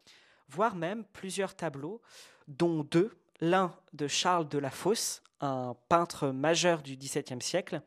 voire 0.48 0.74
même 0.74 1.04
plusieurs 1.12 1.54
tableaux, 1.54 2.00
dont 2.48 2.84
deux, 2.84 3.16
l'un 3.40 3.74
de 3.92 4.08
Charles 4.08 4.48
de 4.48 4.58
la 4.58 4.70
Fosse, 4.70 5.22
un 5.40 5.74
peintre 5.88 6.28
majeur 6.28 6.82
du 6.82 6.96
XVIIe 6.96 7.42
siècle, 7.42 7.82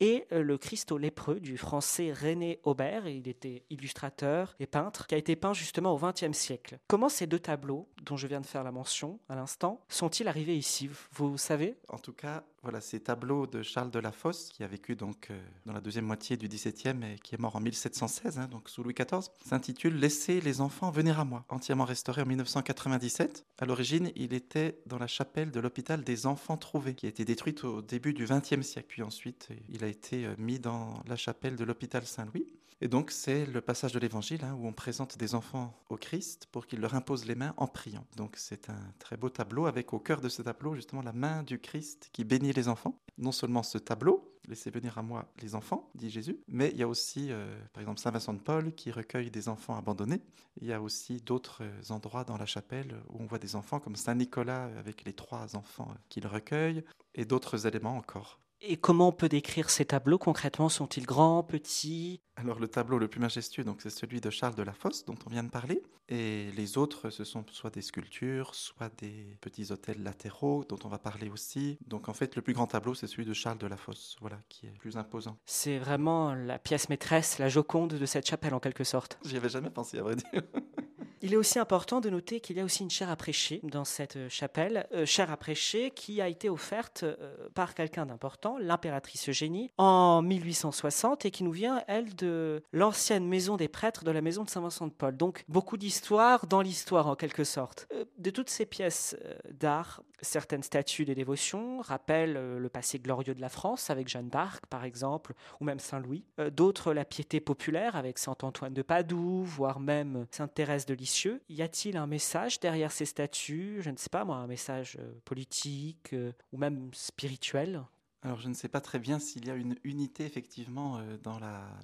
et 0.00 0.26
euh, 0.32 0.42
le 0.42 0.58
Christ 0.58 0.92
au 0.92 0.98
lépreux 0.98 1.40
du 1.40 1.56
français 1.56 2.12
René 2.12 2.60
Aubert, 2.62 3.06
il 3.08 3.28
était 3.28 3.64
illustrateur 3.70 4.54
et 4.60 4.66
peintre, 4.66 5.06
qui 5.06 5.14
a 5.14 5.18
été 5.18 5.36
peint 5.36 5.52
justement 5.52 5.92
au 5.92 5.98
XXe 5.98 6.36
siècle. 6.36 6.78
Comment 6.86 7.08
ces 7.08 7.26
deux 7.26 7.38
tableaux, 7.38 7.88
dont 8.02 8.16
je 8.16 8.26
viens 8.26 8.40
de 8.40 8.46
faire 8.46 8.64
la 8.64 8.72
mention 8.72 9.18
à 9.28 9.34
l'instant, 9.34 9.84
sont-ils 9.88 10.28
arrivés 10.28 10.56
ici? 10.56 10.88
Vous 11.12 11.38
savez? 11.38 11.76
En 11.88 11.98
tout 11.98 12.12
cas, 12.12 12.44
voilà, 12.68 12.82
ces 12.82 13.00
tableaux 13.00 13.46
de 13.46 13.62
Charles 13.62 13.90
de 13.90 13.98
la 13.98 14.12
Fosse, 14.12 14.50
qui 14.50 14.62
a 14.62 14.66
vécu 14.66 14.94
donc 14.94 15.28
euh, 15.30 15.40
dans 15.64 15.72
la 15.72 15.80
deuxième 15.80 16.04
moitié 16.04 16.36
du 16.36 16.48
XVIIe 16.48 17.02
et 17.02 17.18
qui 17.18 17.34
est 17.34 17.38
mort 17.38 17.56
en 17.56 17.60
1716, 17.60 18.38
hein, 18.38 18.46
donc 18.46 18.68
sous 18.68 18.82
Louis 18.82 18.92
XIV, 18.92 19.30
s'intitule 19.42 19.96
Laissez 19.96 20.42
les 20.42 20.60
enfants 20.60 20.90
venir 20.90 21.18
à 21.18 21.24
moi, 21.24 21.46
entièrement 21.48 21.86
restauré 21.86 22.20
en 22.20 22.26
1997. 22.26 23.46
À 23.58 23.64
l'origine, 23.64 24.12
il 24.16 24.34
était 24.34 24.82
dans 24.84 24.98
la 24.98 25.06
chapelle 25.06 25.50
de 25.50 25.60
l'hôpital 25.60 26.04
des 26.04 26.26
Enfants 26.26 26.58
Trouvés, 26.58 26.94
qui 26.94 27.06
a 27.06 27.08
été 27.08 27.24
détruite 27.24 27.64
au 27.64 27.80
début 27.80 28.12
du 28.12 28.26
XXe 28.26 28.60
siècle. 28.60 28.88
Puis 28.88 29.02
ensuite, 29.02 29.48
il 29.70 29.82
a 29.82 29.86
été 29.86 30.26
euh, 30.26 30.34
mis 30.36 30.58
dans 30.58 31.02
la 31.06 31.16
chapelle 31.16 31.56
de 31.56 31.64
l'hôpital 31.64 32.04
Saint-Louis. 32.04 32.52
Et 32.80 32.88
donc 32.88 33.10
c'est 33.10 33.44
le 33.46 33.60
passage 33.60 33.92
de 33.92 33.98
l'Évangile 33.98 34.44
hein, 34.44 34.56
où 34.58 34.66
on 34.66 34.72
présente 34.72 35.18
des 35.18 35.34
enfants 35.34 35.74
au 35.88 35.96
Christ 35.96 36.46
pour 36.52 36.66
qu'il 36.66 36.80
leur 36.80 36.94
impose 36.94 37.24
les 37.24 37.34
mains 37.34 37.52
en 37.56 37.66
priant. 37.66 38.04
Donc 38.16 38.34
c'est 38.36 38.70
un 38.70 38.92
très 39.00 39.16
beau 39.16 39.30
tableau 39.30 39.66
avec 39.66 39.92
au 39.92 39.98
cœur 39.98 40.20
de 40.20 40.28
ce 40.28 40.42
tableau 40.42 40.76
justement 40.76 41.02
la 41.02 41.12
main 41.12 41.42
du 41.42 41.58
Christ 41.58 42.08
qui 42.12 42.22
bénit 42.22 42.52
les 42.52 42.68
enfants. 42.68 43.00
Non 43.18 43.32
seulement 43.32 43.64
ce 43.64 43.78
tableau, 43.78 44.32
laissez 44.46 44.70
venir 44.70 44.96
à 44.96 45.02
moi 45.02 45.28
les 45.42 45.56
enfants, 45.56 45.90
dit 45.96 46.08
Jésus, 46.08 46.38
mais 46.46 46.70
il 46.70 46.76
y 46.76 46.84
a 46.84 46.88
aussi 46.88 47.32
euh, 47.32 47.60
par 47.72 47.80
exemple 47.80 47.98
Saint 47.98 48.12
Vincent 48.12 48.34
de 48.34 48.38
Paul 48.38 48.72
qui 48.72 48.92
recueille 48.92 49.32
des 49.32 49.48
enfants 49.48 49.76
abandonnés. 49.76 50.22
Il 50.60 50.68
y 50.68 50.72
a 50.72 50.80
aussi 50.80 51.16
d'autres 51.16 51.64
endroits 51.90 52.22
dans 52.22 52.36
la 52.36 52.46
chapelle 52.46 52.94
où 53.08 53.20
on 53.20 53.26
voit 53.26 53.40
des 53.40 53.56
enfants 53.56 53.80
comme 53.80 53.96
Saint 53.96 54.14
Nicolas 54.14 54.70
avec 54.78 55.04
les 55.04 55.14
trois 55.14 55.56
enfants 55.56 55.92
qu'il 56.08 56.28
recueille 56.28 56.84
et 57.16 57.24
d'autres 57.24 57.66
éléments 57.66 57.96
encore. 57.96 58.38
Et 58.60 58.76
comment 58.76 59.08
on 59.08 59.12
peut 59.12 59.28
décrire 59.28 59.70
ces 59.70 59.84
tableaux 59.84 60.18
concrètement? 60.18 60.68
Sont-ils 60.68 61.06
grands, 61.06 61.44
petits? 61.44 62.20
Alors 62.34 62.58
le 62.58 62.68
tableau 62.68 62.98
le 62.98 63.08
plus 63.08 63.20
majestueux, 63.20 63.64
donc 63.64 63.82
c'est 63.82 63.90
celui 63.90 64.20
de 64.20 64.30
Charles 64.30 64.54
de 64.54 64.62
la 64.62 64.72
Fosse 64.72 65.04
dont 65.04 65.16
on 65.26 65.30
vient 65.30 65.44
de 65.44 65.50
parler, 65.50 65.82
et 66.08 66.50
les 66.56 66.78
autres, 66.78 67.10
ce 67.10 67.24
sont 67.24 67.44
soit 67.50 67.70
des 67.70 67.82
sculptures, 67.82 68.54
soit 68.54 68.90
des 68.98 69.36
petits 69.40 69.72
hôtels 69.72 70.02
latéraux 70.02 70.64
dont 70.68 70.78
on 70.84 70.88
va 70.88 70.98
parler 70.98 71.30
aussi. 71.30 71.78
Donc 71.86 72.08
en 72.08 72.14
fait, 72.14 72.34
le 72.34 72.42
plus 72.42 72.54
grand 72.54 72.66
tableau, 72.66 72.94
c'est 72.94 73.06
celui 73.06 73.24
de 73.24 73.32
Charles 73.32 73.58
de 73.58 73.66
la 73.66 73.76
Fosse, 73.76 74.16
voilà, 74.20 74.38
qui 74.48 74.66
est 74.66 74.78
plus 74.78 74.96
imposant. 74.96 75.38
C'est 75.44 75.78
vraiment 75.78 76.34
la 76.34 76.58
pièce 76.58 76.88
maîtresse, 76.88 77.38
la 77.38 77.48
Joconde 77.48 77.94
de 77.94 78.06
cette 78.06 78.26
chapelle 78.26 78.54
en 78.54 78.60
quelque 78.60 78.84
sorte. 78.84 79.18
J'y 79.24 79.36
avais 79.36 79.48
jamais 79.48 79.70
pensé, 79.70 79.98
à 79.98 80.02
vrai 80.02 80.16
dire. 80.16 80.42
Il 81.20 81.32
est 81.32 81.36
aussi 81.36 81.58
important 81.58 82.00
de 82.00 82.10
noter 82.10 82.40
qu'il 82.40 82.56
y 82.56 82.60
a 82.60 82.64
aussi 82.64 82.82
une 82.82 82.90
chaire 82.90 83.10
à 83.10 83.16
prêcher 83.16 83.60
dans 83.64 83.84
cette 83.84 84.16
euh, 84.16 84.28
chapelle, 84.28 84.86
euh, 84.92 85.04
chaire 85.04 85.32
à 85.32 85.36
prêcher 85.36 85.90
qui 85.90 86.20
a 86.20 86.28
été 86.28 86.48
offerte 86.48 87.02
euh, 87.02 87.16
par 87.54 87.74
quelqu'un 87.74 88.06
d'important, 88.06 88.56
l'impératrice 88.58 89.28
Eugénie, 89.28 89.70
en 89.78 90.22
1860 90.22 91.24
et 91.24 91.30
qui 91.30 91.42
nous 91.42 91.50
vient, 91.50 91.82
elle, 91.88 92.14
de 92.14 92.62
l'ancienne 92.72 93.26
maison 93.26 93.56
des 93.56 93.68
prêtres 93.68 94.04
de 94.04 94.10
la 94.10 94.20
maison 94.20 94.44
de 94.44 94.50
Saint-Vincent 94.50 94.86
de 94.86 94.92
Paul. 94.92 95.16
Donc 95.16 95.44
beaucoup 95.48 95.76
d'histoire 95.76 96.46
dans 96.46 96.60
l'histoire 96.60 97.08
en 97.08 97.16
quelque 97.16 97.44
sorte. 97.44 97.88
de 98.18 98.30
toutes 98.30 98.50
ces 98.50 98.66
pièces 98.66 99.16
d'art, 99.50 100.02
certaines 100.20 100.62
statues 100.62 101.04
de 101.04 101.14
dévotion 101.14 101.80
rappellent 101.80 102.58
le 102.58 102.68
passé 102.68 102.98
glorieux 102.98 103.34
de 103.34 103.40
la 103.40 103.48
France 103.48 103.90
avec 103.90 104.08
Jeanne 104.08 104.28
d'Arc 104.28 104.66
par 104.66 104.84
exemple, 104.84 105.34
ou 105.60 105.64
même 105.64 105.78
Saint-Louis. 105.78 106.24
D'autres 106.52 106.92
la 106.92 107.04
piété 107.04 107.40
populaire 107.40 107.96
avec 107.96 108.18
Saint 108.18 108.36
Antoine 108.42 108.74
de 108.74 108.82
Padoue, 108.82 109.44
voire 109.44 109.80
même 109.80 110.26
Sainte 110.30 110.54
Thérèse 110.54 110.86
de 110.86 110.94
Lisieux. 110.94 111.42
Y 111.48 111.62
a-t-il 111.62 111.96
un 111.96 112.06
message 112.06 112.60
derrière 112.60 112.92
ces 112.92 113.04
statues? 113.04 113.78
Je 113.80 113.90
ne 113.90 113.96
sais 113.96 114.10
pas 114.10 114.24
moi, 114.24 114.36
un 114.36 114.46
message 114.46 114.96
euh, 115.00 115.12
politique 115.24 116.12
euh, 116.12 116.32
ou 116.52 116.58
même 116.58 116.90
spirituel? 116.92 117.82
Alors 118.22 118.40
je 118.40 118.48
ne 118.48 118.54
sais 118.54 118.68
pas 118.68 118.80
très 118.80 118.98
bien 118.98 119.20
s'il 119.20 119.46
y 119.46 119.50
a 119.50 119.54
une 119.54 119.76
unité 119.84 120.24
effectivement 120.24 120.98
euh, 120.98 121.16
dans 121.22 121.38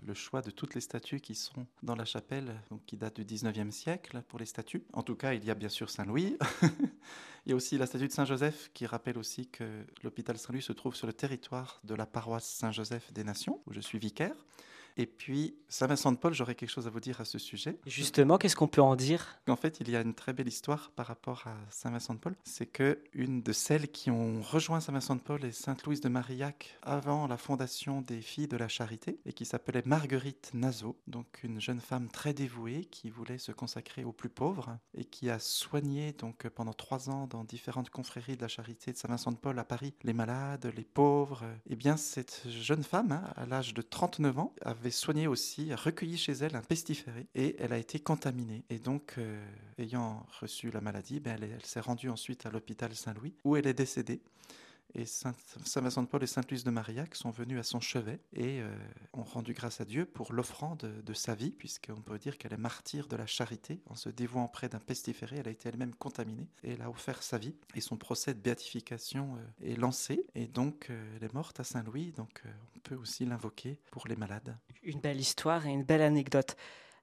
le 0.05 0.15
choix 0.15 0.43
de 0.43 0.51
toutes 0.51 0.75
les 0.75 0.81
statues 0.81 1.21
qui 1.21 1.37
sont 1.37 1.67
dans 1.83 1.95
la 1.95 2.05
chapelle, 2.05 2.61
donc 2.71 2.85
qui 2.87 2.97
date 2.97 3.21
du 3.21 3.25
19e 3.25 3.71
siècle 3.71 4.23
pour 4.27 4.41
les 4.41 4.47
statues. 4.47 4.83
En 4.93 5.03
tout 5.03 5.15
cas, 5.15 5.35
il 5.35 5.45
y 5.45 5.51
a 5.51 5.55
bien 5.55 5.69
sûr 5.69 5.91
Saint-Louis. 5.91 6.37
il 7.47 7.51
y 7.51 7.53
a 7.53 7.57
aussi 7.57 7.79
la 7.79 7.87
statue 7.87 8.09
de 8.09 8.13
Saint-Joseph 8.13 8.71
qui 8.75 8.85
rappelle 8.85 9.17
aussi 9.17 9.47
que 9.47 9.85
l'hôpital 10.03 10.37
Saint-Louis 10.37 10.63
se 10.63 10.73
trouve 10.73 10.97
sur 10.97 11.07
le 11.07 11.13
territoire 11.13 11.81
de 11.85 11.95
la 11.95 12.07
paroisse 12.07 12.49
Saint-Joseph 12.49 13.13
des 13.13 13.23
Nations, 13.23 13.61
où 13.67 13.73
je 13.73 13.81
suis 13.81 14.01
vicaire. 14.01 14.35
Et 14.97 15.07
puis, 15.07 15.57
Saint 15.69 15.89
Vincent 15.89 16.13
de 16.13 16.17
Paul, 16.17 16.33
j'aurais 16.33 16.55
quelque 16.55 16.71
chose 16.71 16.87
à 16.87 16.91
vous 16.91 17.01
dire 17.01 17.21
à 17.21 17.25
ce 17.25 17.39
sujet. 17.39 17.79
Justement, 17.87 18.39
qu'est-ce 18.39 18.55
qu'on 18.55 18.69
peut 18.69 18.81
en 18.81 18.95
dire? 18.95 19.41
En 19.49 19.57
fait, 19.57 19.81
il 19.81 19.91
y 19.91 19.97
a 19.97 20.01
une 20.01 20.15
très 20.15 20.33
belle 20.33 20.47
histoire 20.47 20.91
par 20.93 21.07
rapport 21.07 21.45
à 21.47 21.57
Saint 21.71 21.91
Vincent 21.91 22.15
de 22.15 22.21
Paul. 22.21 22.37
C'est 22.45 22.67
que 22.67 23.01
une 23.13 23.43
de 23.43 23.53
celles 23.53 23.89
qui 23.89 24.11
ont 24.11 24.41
rejoint 24.41 24.81
Saint 24.81 24.93
Vincent 24.93 25.17
de 25.17 25.21
Paul 25.21 25.45
est 25.45 25.53
Sainte 25.53 25.85
Louise 25.85 26.01
de 26.01 26.09
Marillac 26.09 26.79
avant 26.83 27.27
la 27.27 27.37
fondation 27.37 28.03
des 28.03 28.21
Filles 28.21 28.47
de 28.47 28.57
la 28.57 28.69
Charité 28.69 29.19
et 29.27 29.33
qui 29.33 29.45
s'appelait 29.45 29.83
Marguerite 29.85 30.53
Nazo, 30.55 30.97
donc 31.09 31.41
une 31.43 31.61
jeune 31.61 31.81
femme 31.81 32.09
très 32.09 32.33
dévouée 32.33 32.85
qui 32.85 33.11
voulait 33.11 33.39
se 33.39 33.53
consacrer 33.53 34.05
aux 34.05 34.13
plus 34.13 34.29
pauvres 34.29 34.79
et 34.95 35.05
qui 35.05 35.29
a 35.29 35.39
soigné 35.39 36.13
donc 36.13 36.49
pendant 36.51 36.73
trois 36.73 37.11
ans 37.11 37.27
dans 37.27 37.43
différentes 37.43 37.91
confréries 37.91 38.37
de 38.37 38.43
la 38.43 38.49
Charité 38.49 38.93
de 38.93 38.97
Saint 38.97 39.09
Vincent 39.09 39.33
de 39.33 39.37
Paul 39.37 39.59
à 39.59 39.65
Paris 39.65 39.95
les 40.03 40.13
malades, 40.13 40.73
les 40.77 40.85
pauvres. 40.85 41.43
Et 41.67 41.73
eh 41.73 41.77
bien, 41.77 41.97
cette 41.97 42.43
jeune 42.49 42.83
femme, 42.83 43.13
hein, 43.13 43.25
à 43.37 43.47
l'âge 43.47 43.75
de 43.75 43.83
39 43.83 44.39
ans, 44.39 44.55
avait 44.63 44.84
avait 44.85 44.91
soigné 44.91 45.27
aussi, 45.27 45.75
recueilli 45.75 46.19
chez 46.19 46.33
elle 46.33 46.55
un 46.55 46.61
pestiféré 46.61 47.27
et 47.35 47.57
elle 47.59 47.73
a 47.73 47.79
été 47.79 47.99
contaminée. 48.01 48.65
Et 48.69 48.79
donc, 48.79 49.15
euh, 49.17 49.43
ayant 49.79 50.27
reçu 50.41 50.71
la 50.71 50.83
maladie, 50.83 51.21
ben, 51.21 51.39
elle, 51.41 51.53
elle 51.55 51.65
s'est 51.65 51.81
rendue 51.81 52.11
ensuite 52.11 52.45
à 52.45 52.51
l'hôpital 52.51 52.95
Saint-Louis 52.95 53.35
où 53.45 53.57
elle 53.57 53.67
est 53.67 53.73
décédée 53.73 54.21
et 54.95 55.07
Saint, 55.07 55.35
Vincent 55.77 56.03
de 56.03 56.09
Paul 56.09 56.23
et 56.23 56.27
Sainte 56.27 56.51
Luce 56.51 56.65
de 56.65 56.71
Marillac 56.71 57.15
sont 57.15 57.31
venus 57.31 57.59
à 57.59 57.63
son 57.63 57.81
chevet 57.81 58.21
et 58.33 58.61
euh, 58.61 58.73
ont 59.13 59.25
rendu 59.25 59.53
grâce 59.53 59.81
à 59.81 59.85
Dieu 59.85 60.05
pour 60.07 60.33
l'offrande 60.33 60.79
de, 61.05 61.15
sa 61.15 61.35
vie, 61.35 61.51
puisqu'on 61.51 62.01
peut 62.01 62.19
dire 62.19 62.39
qu'elle 62.39 62.53
est 62.53 62.59
martyre 62.59 63.09
de 63.09 63.17
la 63.17 63.27
charité. 63.27 63.81
En 63.87 63.97
se 63.97 64.09
dévouant 64.09 64.47
près 64.47 64.69
d'un 64.69 64.79
pestiféré, 64.79 65.37
elle 65.39 65.49
a 65.49 65.51
été 65.51 65.69
elle-même 65.69 65.95
contaminée 65.95 66.49
et 66.63 66.73
elle 66.73 66.83
a 66.83 66.91
offert 66.91 67.23
sa 67.23 67.39
vie. 67.39 67.57
Et 67.75 67.81
son 67.81 67.97
procès 67.97 68.35
de 68.35 68.41
béatification 68.41 69.37
euh, 69.37 69.73
est 69.73 69.77
lancé 69.77 70.27
et 70.35 70.47
donc 70.47 70.89
euh, 70.91 71.17
elle 71.17 71.25
est 71.25 71.35
morte 71.35 71.59
à 71.59 71.65
Saint-Louis, 71.65 72.13
donc 72.13 72.43
on 72.77 72.79
peut 72.81 72.95
aussi 72.95 73.25
l'invoquer 73.25 73.81
pour 73.91 74.07
les 74.07 74.17
malades. 74.17 74.57
Une 74.83 75.01
belle 75.01 75.21
histoire 75.21 75.67
et 75.67 75.71
une 75.71 75.85
belle 75.85 76.03
anecdote. 76.03 76.57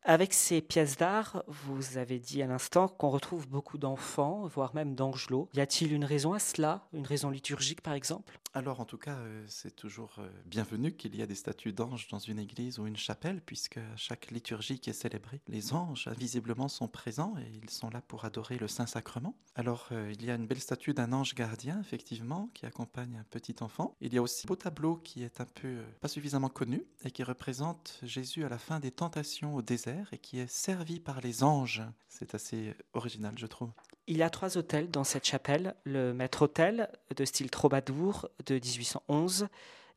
Avec 0.03 0.33
ces 0.33 0.61
pièces 0.61 0.97
d'art, 0.97 1.43
vous 1.47 1.99
avez 1.99 2.17
dit 2.17 2.41
à 2.41 2.47
l'instant 2.47 2.87
qu'on 2.87 3.09
retrouve 3.09 3.47
beaucoup 3.47 3.77
d'enfants, 3.77 4.47
voire 4.47 4.73
même 4.73 4.95
d'angelots. 4.95 5.47
Y 5.53 5.59
a-t-il 5.59 5.93
une 5.93 6.05
raison 6.05 6.33
à 6.33 6.39
cela? 6.39 6.87
Une 6.91 7.05
raison 7.05 7.29
liturgique 7.29 7.81
par 7.81 7.93
exemple? 7.93 8.39
Alors 8.53 8.81
en 8.81 8.85
tout 8.85 8.97
cas, 8.97 9.15
euh, 9.15 9.45
c'est 9.47 9.75
toujours 9.75 10.15
euh, 10.19 10.29
bienvenu 10.45 10.93
qu'il 10.93 11.15
y 11.15 11.21
ait 11.21 11.27
des 11.27 11.35
statues 11.35 11.71
d'anges 11.71 12.09
dans 12.09 12.19
une 12.19 12.37
église 12.37 12.79
ou 12.79 12.87
une 12.87 12.97
chapelle, 12.97 13.41
puisque 13.41 13.77
à 13.77 13.95
chaque 13.95 14.29
liturgie 14.29 14.79
qui 14.79 14.89
est 14.89 14.93
célébrée, 14.93 15.41
les 15.47 15.73
anges 15.73 16.09
invisiblement 16.09 16.67
sont 16.67 16.89
présents 16.89 17.35
et 17.37 17.49
ils 17.63 17.69
sont 17.69 17.89
là 17.89 18.01
pour 18.01 18.25
adorer 18.25 18.57
le 18.57 18.67
Saint-Sacrement. 18.67 19.37
Alors 19.55 19.87
euh, 19.93 20.11
il 20.13 20.25
y 20.25 20.31
a 20.31 20.35
une 20.35 20.47
belle 20.47 20.59
statue 20.59 20.93
d'un 20.93 21.13
ange 21.13 21.33
gardien, 21.33 21.79
effectivement, 21.79 22.49
qui 22.53 22.65
accompagne 22.65 23.17
un 23.17 23.25
petit 23.29 23.55
enfant. 23.61 23.95
Il 24.01 24.13
y 24.13 24.17
a 24.17 24.21
aussi 24.21 24.45
un 24.45 24.49
beau 24.49 24.57
tableau 24.57 24.97
qui 24.97 25.23
est 25.23 25.39
un 25.39 25.45
peu 25.45 25.77
pas 26.01 26.09
suffisamment 26.09 26.49
connu 26.49 26.83
et 27.05 27.11
qui 27.11 27.23
représente 27.23 27.99
Jésus 28.03 28.43
à 28.43 28.49
la 28.49 28.57
fin 28.57 28.81
des 28.81 28.91
tentations 28.91 29.55
au 29.55 29.61
désert 29.61 30.09
et 30.11 30.17
qui 30.17 30.39
est 30.39 30.51
servi 30.51 30.99
par 30.99 31.21
les 31.21 31.43
anges. 31.43 31.83
C'est 32.09 32.35
assez 32.35 32.75
original, 32.93 33.33
je 33.37 33.47
trouve. 33.47 33.71
Il 34.07 34.17
y 34.17 34.23
a 34.23 34.29
trois 34.29 34.57
hôtels 34.57 34.89
dans 34.89 35.03
cette 35.03 35.25
chapelle. 35.25 35.75
Le 35.83 36.13
maître-hôtel 36.13 36.89
de 37.15 37.25
style 37.25 37.49
troubadour 37.49 38.29
de 38.45 38.55
1811, 38.55 39.47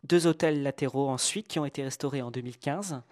deux 0.04 0.26
hôtels 0.26 0.62
latéraux 0.62 1.08
ensuite 1.08 1.48
qui 1.48 1.58
ont 1.58 1.64
été 1.64 1.82
restaurés 1.82 2.22
en 2.22 2.30
2015. 2.30 3.02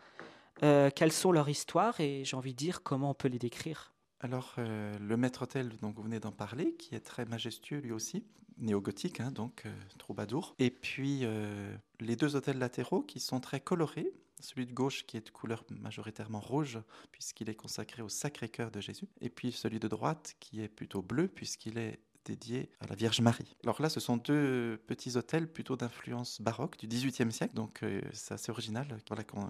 Euh, 0.62 0.90
quelles 0.94 1.12
sont 1.12 1.32
leurs 1.32 1.48
histoires 1.48 1.98
et 2.00 2.24
j'ai 2.24 2.36
envie 2.36 2.52
de 2.52 2.58
dire 2.58 2.82
comment 2.82 3.10
on 3.10 3.14
peut 3.14 3.28
les 3.28 3.38
décrire? 3.38 3.92
Alors, 4.20 4.54
euh, 4.58 4.92
le 5.00 5.16
maître-autel, 5.16 5.76
donc 5.80 5.96
vous 5.96 6.02
venez 6.02 6.20
d'en 6.20 6.30
parler, 6.30 6.74
qui 6.74 6.94
est 6.94 7.00
très 7.00 7.24
majestueux 7.24 7.78
lui 7.78 7.90
aussi, 7.90 8.24
néo-gothique, 8.58 9.18
hein, 9.18 9.32
donc 9.32 9.62
euh, 9.66 9.72
troubadour. 9.98 10.54
Et 10.60 10.70
puis, 10.70 11.26
les 12.00 12.16
deux 12.16 12.36
hôtels 12.36 12.58
latéraux 12.58 13.02
qui 13.02 13.18
sont 13.18 13.40
très 13.40 13.58
colorés, 13.58 14.12
celui 14.42 14.66
de 14.66 14.72
gauche 14.72 15.04
qui 15.06 15.16
est 15.16 15.26
de 15.26 15.30
couleur 15.30 15.64
majoritairement 15.70 16.40
rouge, 16.40 16.78
puisqu'il 17.10 17.48
est 17.48 17.54
consacré 17.54 18.02
au 18.02 18.08
Sacré-Cœur 18.08 18.70
de 18.70 18.80
Jésus, 18.80 19.08
et 19.20 19.30
puis 19.30 19.52
celui 19.52 19.80
de 19.80 19.88
droite 19.88 20.34
qui 20.40 20.60
est 20.60 20.68
plutôt 20.68 21.02
bleu, 21.02 21.28
puisqu'il 21.28 21.78
est 21.78 22.00
dédié 22.24 22.70
à 22.80 22.86
la 22.86 22.94
Vierge 22.94 23.20
Marie. 23.20 23.56
Alors 23.64 23.80
là, 23.82 23.88
ce 23.88 24.00
sont 24.00 24.16
deux 24.16 24.80
petits 24.86 25.16
hôtels 25.16 25.48
plutôt 25.48 25.76
d'influence 25.76 26.40
baroque 26.40 26.78
du 26.78 26.86
XVIIIe 26.86 27.32
siècle, 27.32 27.54
donc 27.54 27.82
euh, 27.82 28.00
c'est 28.12 28.34
assez 28.34 28.50
original 28.50 28.98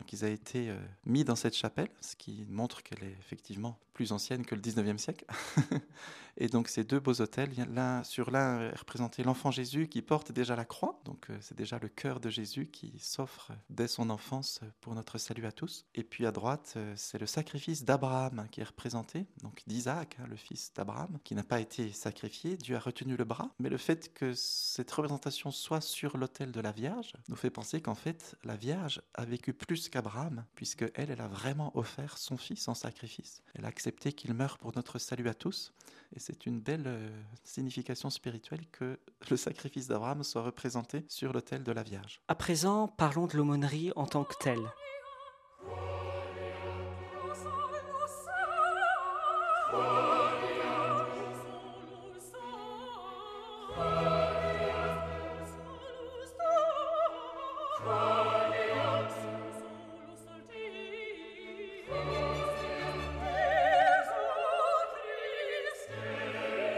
qu'ils 0.07 0.25
aient 0.25 0.33
été 0.33 0.71
euh, 0.71 0.79
mis 1.05 1.25
dans 1.25 1.37
cette 1.37 1.57
chapelle, 1.57 1.89
ce 2.01 2.17
qui 2.17 2.47
montre 2.49 2.83
qu'elle 2.83 3.05
est 3.05 3.17
effectivement 3.21 3.79
plus 3.93 4.13
ancienne 4.13 4.45
que 4.45 4.55
le 4.55 4.61
19e 4.61 4.99
siècle. 4.99 5.25
et 6.37 6.49
donc 6.49 6.69
ces 6.69 6.85
deux 6.85 7.01
beaux 7.01 7.21
autels, 7.21 7.51
l'un 7.73 8.03
sur 8.05 8.31
l'un 8.31 8.61
est 8.61 8.79
représenté 8.79 9.23
l'enfant 9.23 9.51
Jésus 9.51 9.89
qui 9.89 10.03
porte 10.03 10.33
déjà 10.33 10.57
la 10.57 10.65
croix, 10.65 11.01
donc 11.05 11.27
euh, 11.31 11.37
c'est 11.41 11.57
déjà 11.57 11.79
le 11.79 11.89
cœur 11.89 12.21
de 12.21 12.31
Jésus 12.31 12.67
qui 12.67 12.99
s'offre 12.99 13.53
dès 13.71 13.89
son 13.89 14.11
enfance 14.11 14.61
pour 14.81 14.95
notre 14.95 15.19
salut 15.19 15.47
à 15.47 15.53
tous. 15.53 15.87
Et 15.95 16.05
puis 16.05 16.27
à 16.27 16.33
droite, 16.33 16.75
euh, 16.77 16.93
c'est 16.97 17.19
le 17.19 17.27
sacrifice 17.27 17.85
d'Abraham 17.85 18.47
qui 18.51 18.61
est 18.61 18.65
représenté, 18.65 19.27
donc 19.43 19.63
d'Isaac, 19.67 20.17
hein, 20.21 20.27
le 20.29 20.37
fils 20.37 20.73
d'Abraham, 20.75 21.19
qui 21.25 21.35
n'a 21.35 21.45
pas 21.45 21.61
été 21.61 21.93
sacrifié, 21.93 22.57
Dieu 22.57 22.77
a 22.77 22.81
retenu 22.81 23.17
le 23.17 23.25
bras. 23.25 23.51
Mais 23.59 23.69
le 23.69 23.79
fait 23.79 24.13
que 24.15 24.33
cette 24.35 24.91
représentation 24.91 25.51
soit 25.51 25.81
sur 25.81 26.17
l'autel 26.17 26.53
de 26.53 26.61
la 26.61 26.73
Vierge 26.73 27.13
nous 27.29 27.37
fait 27.37 27.51
penser 27.51 27.81
qu'en 27.81 27.95
fait 27.95 28.37
la 28.45 28.57
Vierge 28.57 29.03
a 29.15 29.25
vécu 29.25 29.53
plus 29.53 29.89
qu'Abraham, 29.89 30.45
puisque 30.55 30.85
elle, 30.95 31.11
elle 31.11 31.21
a 31.21 31.29
vraiment 31.29 31.77
offert 31.77 32.19
son 32.19 32.37
fils 32.37 32.69
en 32.69 32.75
sacrifice. 32.75 33.43
Elle 33.55 33.65
a 33.65 33.73
accepter 33.83 34.13
qu'il 34.13 34.33
meure 34.33 34.59
pour 34.59 34.71
notre 34.77 35.01
salut 35.01 35.29
à 35.29 35.35
tous. 35.35 35.73
Et 36.15 36.21
c'est 36.21 36.47
une 36.47 36.61
belle 36.61 36.85
euh, 36.87 37.09
signification 37.43 38.11
spirituelle 38.11 38.65
que 38.71 39.01
le 39.31 39.37
sacrifice 39.37 39.89
d'Abraham 39.89 40.23
soit 40.23 40.43
représenté 40.43 41.05
sur 41.09 41.33
l'autel 41.33 41.65
de 41.65 41.73
la 41.73 41.83
Vierge. 41.83 42.21
À 42.29 42.37
présent, 42.37 42.87
parlons 42.87 43.27
de 43.27 43.37
l'aumônerie 43.37 43.91
en 43.97 44.07
tant 44.07 44.23
que 44.23 44.35
telle. 44.39 44.71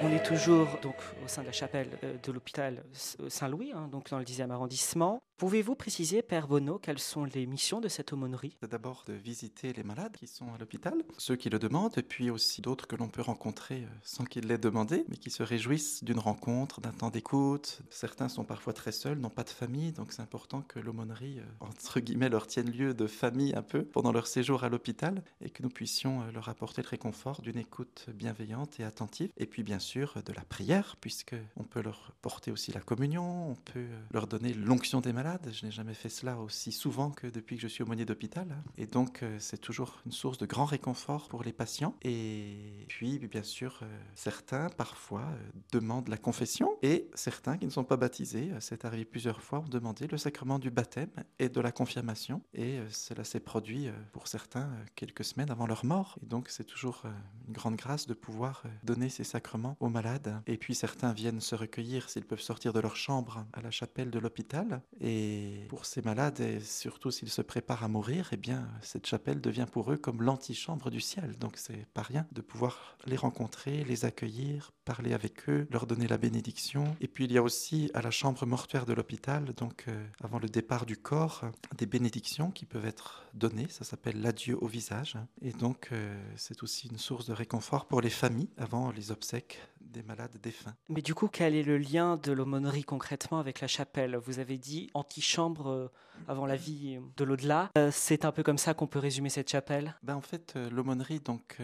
On 0.07 0.13
est 0.13 0.23
toujours 0.23 0.69
donc 0.83 0.97
au 1.25 1.29
sein 1.29 1.41
de 1.41 1.47
la 1.47 1.53
chapelle 1.53 1.89
euh, 2.05 2.17
de 2.23 2.31
l'hôpital 2.31 2.85
Saint-Louis, 2.93 3.73
hein, 3.75 3.89
donc 3.91 4.11
dans 4.11 4.19
le 4.19 4.25
10e 4.25 4.51
arrondissement. 4.51 5.23
Pouvez-vous 5.37 5.75
préciser, 5.75 6.23
Père 6.23 6.47
Bonneau, 6.47 6.79
quelles 6.79 7.01
sont 7.01 7.25
les 7.25 7.45
missions 7.45 7.81
de 7.81 7.89
cette 7.89 8.13
aumônerie? 8.13 8.57
D'abord 8.71 9.03
de 9.09 9.15
visiter 9.15 9.73
les 9.73 9.83
malades 9.83 10.17
qui 10.17 10.29
sont 10.29 10.55
à 10.55 10.59
l'hôpital, 10.59 10.95
ceux 11.19 11.35
qui 11.35 11.51
le 11.51 11.59
demandent, 11.59 11.99
et 11.99 12.05
puis 12.05 12.31
aussi 12.31 12.63
d'autres 12.63 12.87
que 12.87 12.95
l'on 12.95 13.09
peut 13.09 13.21
rencontrer 13.21 13.83
euh, 13.83 13.89
sans 14.05 14.25
qu'ils 14.27 14.47
l'aient 14.47 14.59
demandé, 14.59 15.05
mais 15.09 15.17
qui 15.17 15.31
se 15.31 15.43
réjouissent 15.43 16.05
d'une 16.05 16.21
rencontre, 16.21 16.81
d'un 16.81 16.93
temps 16.93 17.11
d'écoute. 17.11 17.81
Certains 17.91 18.29
sont 18.29 18.45
parfois 18.45 18.73
très 18.75 18.93
seuls, 18.93 19.19
n'ont 19.19 19.29
pas 19.29 19.43
de 19.43 19.51
famille, 19.51 19.91
donc 19.91 20.13
c'est 20.13 20.23
important 20.23 20.63
que 20.63 20.79
l'aumônerie, 20.79 21.41
euh, 21.41 21.67
entre 21.67 21.99
guillemets, 21.99 22.29
leur 22.29 22.47
tienne 22.47 22.71
lieu 22.71 22.95
de 22.95 23.09
famille 23.09 23.57
un 23.57 23.63
peu 23.63 23.85
pendant 23.85 24.13
leur 24.13 24.29
séjour 24.29 24.63
à 24.63 24.69
l'hôpital, 24.69 25.25
et 25.41 25.51
que 25.51 25.65
nous 25.65 25.69
puissions 25.69 26.23
euh, 26.23 26.31
leur 26.31 26.49
apporter 26.49 26.81
le 26.81 26.89
réconfort 26.89 27.43
d'une 27.43 27.59
écoute 27.59 28.07
bienveillante 28.15 28.79
et 28.79 28.85
attentive, 28.85 29.33
et 29.37 29.47
puis 29.47 29.65
bien 29.65 29.81
sûr 29.81 30.15
de 30.25 30.33
la 30.33 30.45
prière, 30.45 30.97
puisque 31.01 31.35
on 31.57 31.65
peut 31.65 31.83
leur 31.83 32.13
porter 32.23 32.53
aussi 32.53 32.71
la 32.71 32.81
communion, 32.81 33.51
on 33.51 33.57
peut 33.57 33.89
leur 34.13 34.29
donner 34.29 34.55
l'onction 34.55 35.01
des 35.01 35.13
malades 35.13 35.24
je 35.53 35.65
n'ai 35.65 35.73
jamais 35.73 35.95
fait 35.95 36.09
cela 36.09 36.39
aussi 36.39 36.73
souvent 36.73 37.11
que 37.11 37.27
depuis 37.27 37.57
que 37.57 37.63
je 37.63 37.69
suis 37.69 37.83
aumônier 37.83 38.05
d'hôpital. 38.05 38.47
Et 38.77 38.87
donc, 38.87 39.23
euh, 39.23 39.37
c'est 39.39 39.59
toujours 39.59 40.01
une 40.05 40.13
source 40.13 40.39
de 40.39 40.47
grand 40.47 40.65
réconfort 40.67 41.29
pour 41.29 41.43
les 41.43 41.53
patients. 41.53 41.95
Et 42.03 42.85
puis, 42.89 43.19
bien 43.19 43.43
sûr, 43.43 43.81
euh, 43.83 43.87
certains, 44.15 44.69
parfois, 44.69 45.23
euh, 45.23 45.51
demandent 45.73 46.09
la 46.09 46.19
confession. 46.19 46.77
Et 46.83 47.09
certains 47.15 47.57
qui 47.57 47.65
ne 47.65 47.71
sont 47.71 47.85
pas 47.85 47.97
baptisés, 47.97 48.51
c'est 48.61 48.85
arrivé 48.85 49.05
plusieurs 49.05 49.41
fois, 49.41 49.61
ont 49.61 49.69
demandé 49.69 50.07
le 50.07 50.19
sacrement 50.19 50.59
du 50.59 50.71
baptême 50.71 51.11
et 51.39 51.49
de 51.49 51.61
la 51.61 51.73
confirmation. 51.73 52.43
Et 52.53 52.81
cela 52.91 53.25
s'est 53.25 53.41
produit 53.41 53.89
pour 54.13 54.29
certains 54.29 54.71
quelques 54.95 55.25
semaines 55.25 55.51
avant 55.51 55.67
leur 55.67 55.85
mort. 55.85 56.19
Et 56.23 56.27
donc, 56.27 56.49
c'est 56.49 56.65
toujours 56.65 57.05
une 57.47 57.53
grande 57.53 57.77
grâce 57.77 58.07
de 58.07 58.15
pouvoir 58.15 58.65
donner 58.83 59.09
ces 59.09 59.25
sacrements 59.25 59.77
aux 59.81 59.89
malades. 59.89 60.43
Et 60.47 60.59
puis, 60.59 60.75
certains 60.75 61.13
viennent 61.13 61.41
se 61.41 61.55
recueillir 61.55 62.11
s'ils 62.11 62.25
peuvent 62.25 62.41
sortir 62.41 62.73
de 62.73 62.81
leur 62.81 62.97
chambre 62.97 63.47
à 63.53 63.63
la 63.63 63.71
chapelle 63.71 64.11
de 64.11 64.19
l'hôpital. 64.19 64.83
Et 65.15 65.67
pour 65.69 65.87
ces 65.87 66.03
malades, 66.03 66.41
et 66.41 66.61
surtout 66.61 67.11
s'ils 67.11 67.31
se 67.31 67.43
préparent 67.43 67.85
à 67.85 67.89
mourir, 67.89 68.31
eh 68.33 68.37
bien, 68.37 68.69
cette 68.81 69.07
chapelle 69.07 69.41
devient 69.41 69.67
pour 69.71 69.93
eux 69.93 69.97
comme 69.97 70.23
l'antichambre 70.23 70.91
du 70.91 71.01
ciel. 71.01 71.37
Donc 71.39 71.57
c'est 71.57 71.87
pas 71.95 72.03
rien 72.03 72.27
de 72.33 72.41
pouvoir 72.41 72.97
les 73.07 73.17
rencontrer, 73.17 73.85
les 73.85 74.05
accueillir, 74.05 74.73
parler 74.85 75.15
avec 75.15 75.49
eux, 75.49 75.69
leur 75.71 75.87
donner 75.87 76.09
la 76.09 76.19
bénédiction. 76.19 76.97
Et 77.01 77.09
puis 77.09 77.25
il 77.25 77.33
y 77.33 77.39
a 77.39 77.43
aussi 77.43 77.91
à 77.95 78.03
la 78.03 78.11
chambre 78.11 78.45
mortuaire 78.45 78.87
de 78.87 78.93
l'hôpital, 78.93 79.53
donc 79.55 79.85
euh, 79.87 80.07
avant 80.23 80.39
le 80.39 80.49
départ 80.49 80.85
du 80.85 80.97
corps, 80.97 81.45
des 81.77 81.87
bénédictions 81.87 82.51
qui 82.51 82.67
peuvent 82.67 82.87
être 82.87 83.25
données. 83.35 83.69
Ça 83.69 83.85
s'appelle 83.85 84.21
l'adieu 84.21 84.59
au 84.61 84.67
visage. 84.67 85.17
Et 85.43 85.53
donc 85.53 85.91
euh, 85.93 86.21
c'est 86.37 86.63
aussi 86.63 86.89
une 86.89 86.99
source 86.99 87.27
de 87.27 87.33
réconfort 87.33 87.87
pour 87.87 88.01
les 88.01 88.11
familles 88.11 88.51
avant 88.57 88.91
les 88.91 89.13
obsèques 89.13 89.61
des 89.85 90.03
malades 90.03 90.37
défunts. 90.43 90.75
Mais 90.89 91.03
du 91.03 91.15
coup, 91.15 91.29
quel 91.29 91.55
est 91.55 91.63
le 91.63 91.79
lien 91.79 92.17
de 92.17 92.33
l'aumônerie 92.33 92.85
concrètement 92.85 93.39
avec 93.39 93.61
la 93.61 93.69
chapelle? 93.69 94.17
Vous 94.17 94.39
avez 94.39 94.59
dit 94.59 94.91
antichambre 94.95 95.69
euh, 95.69 95.93
avant 96.29 96.47
la 96.47 96.57
vie 96.57 96.99
de 97.17 97.25
l'au-delà. 97.25 97.71
c'est 97.91 98.25
un 98.25 98.33
peu 98.33 98.43
comme 98.43 98.59
ça 98.59 98.75
qu'on 98.75 98.87
peut 98.87 98.99
résumer 98.99 99.31
cette 99.31 99.51
chapelle 99.51 99.95
ben, 100.03 100.17
En 100.17 100.21
fait, 100.21 100.57
l'aumônerie 100.71 101.21
donc 101.21 101.59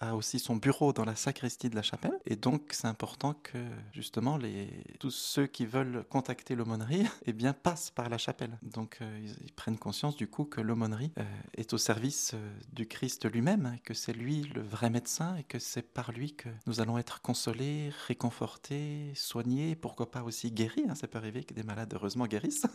a 0.00 0.14
aussi 0.14 0.38
son 0.38 0.56
bureau 0.56 0.92
dans 0.92 1.04
la 1.04 1.14
sacristie 1.14 1.70
de 1.70 1.76
la 1.76 1.82
chapelle. 1.82 2.18
Et 2.26 2.36
donc, 2.36 2.70
c'est 2.72 2.86
important 2.86 3.34
que, 3.34 3.58
justement, 3.92 4.36
les, 4.36 4.68
tous 4.98 5.10
ceux 5.10 5.46
qui 5.46 5.66
veulent 5.66 6.04
contacter 6.08 6.54
l'aumônerie 6.54 7.06
eh 7.26 7.32
bien, 7.32 7.52
passent 7.52 7.90
par 7.90 8.08
la 8.08 8.18
chapelle. 8.18 8.58
Donc, 8.62 8.98
euh, 9.00 9.26
ils, 9.42 9.52
prennent 9.52 9.78
conscience, 9.78 10.16
du 10.16 10.26
coup, 10.26 10.44
que 10.44 10.60
l'aumônerie 10.60 11.12
euh, 11.18 11.22
est 11.56 11.72
au 11.72 11.78
service 11.78 12.32
euh, 12.34 12.54
du 12.72 12.86
Christ 12.86 13.30
lui-même, 13.30 13.78
que 13.84 13.94
c'est 13.94 14.12
lui 14.12 14.42
le 14.54 14.62
vrai 14.62 14.90
médecin 14.90 15.36
et 15.36 15.44
que 15.44 15.58
c'est 15.58 15.82
par 15.82 16.12
lui 16.12 16.34
que 16.34 16.48
nous 16.66 16.80
allons 16.80 16.98
être 16.98 17.20
consolés, 17.22 17.90
réconfortés, 18.06 19.12
soignés, 19.14 19.76
pourquoi 19.76 20.10
pas 20.10 20.22
aussi 20.22 20.50
guéris. 20.50 20.84
Hein. 20.88 20.94
Ça 20.94 21.06
peut 21.06 21.18
arriver 21.18 21.44
que 21.44 21.54
des 21.54 21.62
malades, 21.62 21.92
heureusement, 21.94 22.26
guérissent. 22.26 22.66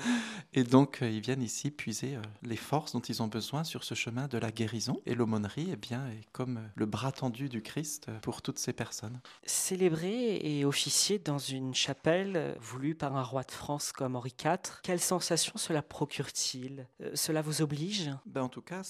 et 0.56 0.64
donc, 0.64 0.98
ils 1.02 1.20
viennent 1.20 1.42
ici 1.42 1.70
puiser 1.70 2.18
les 2.42 2.56
forces 2.56 2.92
dont 2.92 3.00
ils 3.00 3.22
ont 3.22 3.28
besoin 3.28 3.62
sur 3.62 3.84
ce 3.84 3.94
chemin 3.94 4.26
de 4.26 4.38
la 4.38 4.50
guérison. 4.50 5.00
Et 5.06 5.14
l'aumônerie, 5.14 5.68
eh 5.72 5.76
bien, 5.76 6.06
est 6.08 6.24
comme 6.32 6.60
le 6.74 6.86
bras 6.86 7.12
tendu 7.12 7.48
du 7.48 7.62
Christ 7.62 8.10
pour 8.22 8.42
toutes 8.42 8.58
ces 8.58 8.72
personnes. 8.72 9.20
Célébrer 9.44 10.36
et 10.36 10.64
officier 10.64 11.18
dans 11.18 11.38
une 11.38 11.74
chapelle 11.74 12.56
voulue 12.60 12.94
par 12.94 13.16
un 13.16 13.22
roi 13.22 13.42
de 13.42 13.50
France 13.52 13.92
comme 13.92 14.16
Henri 14.16 14.34
IV, 14.42 14.80
quelle 14.82 15.00
sensation 15.00 15.52
cela 15.56 15.82
procure-t-il? 15.82 16.86
Euh, 17.02 17.10
Cela 17.14 17.42
vous 17.42 17.62
oblige? 17.62 18.10
Ben 18.26 18.42
En 18.42 18.48
tout 18.48 18.62
cas, 18.62 18.82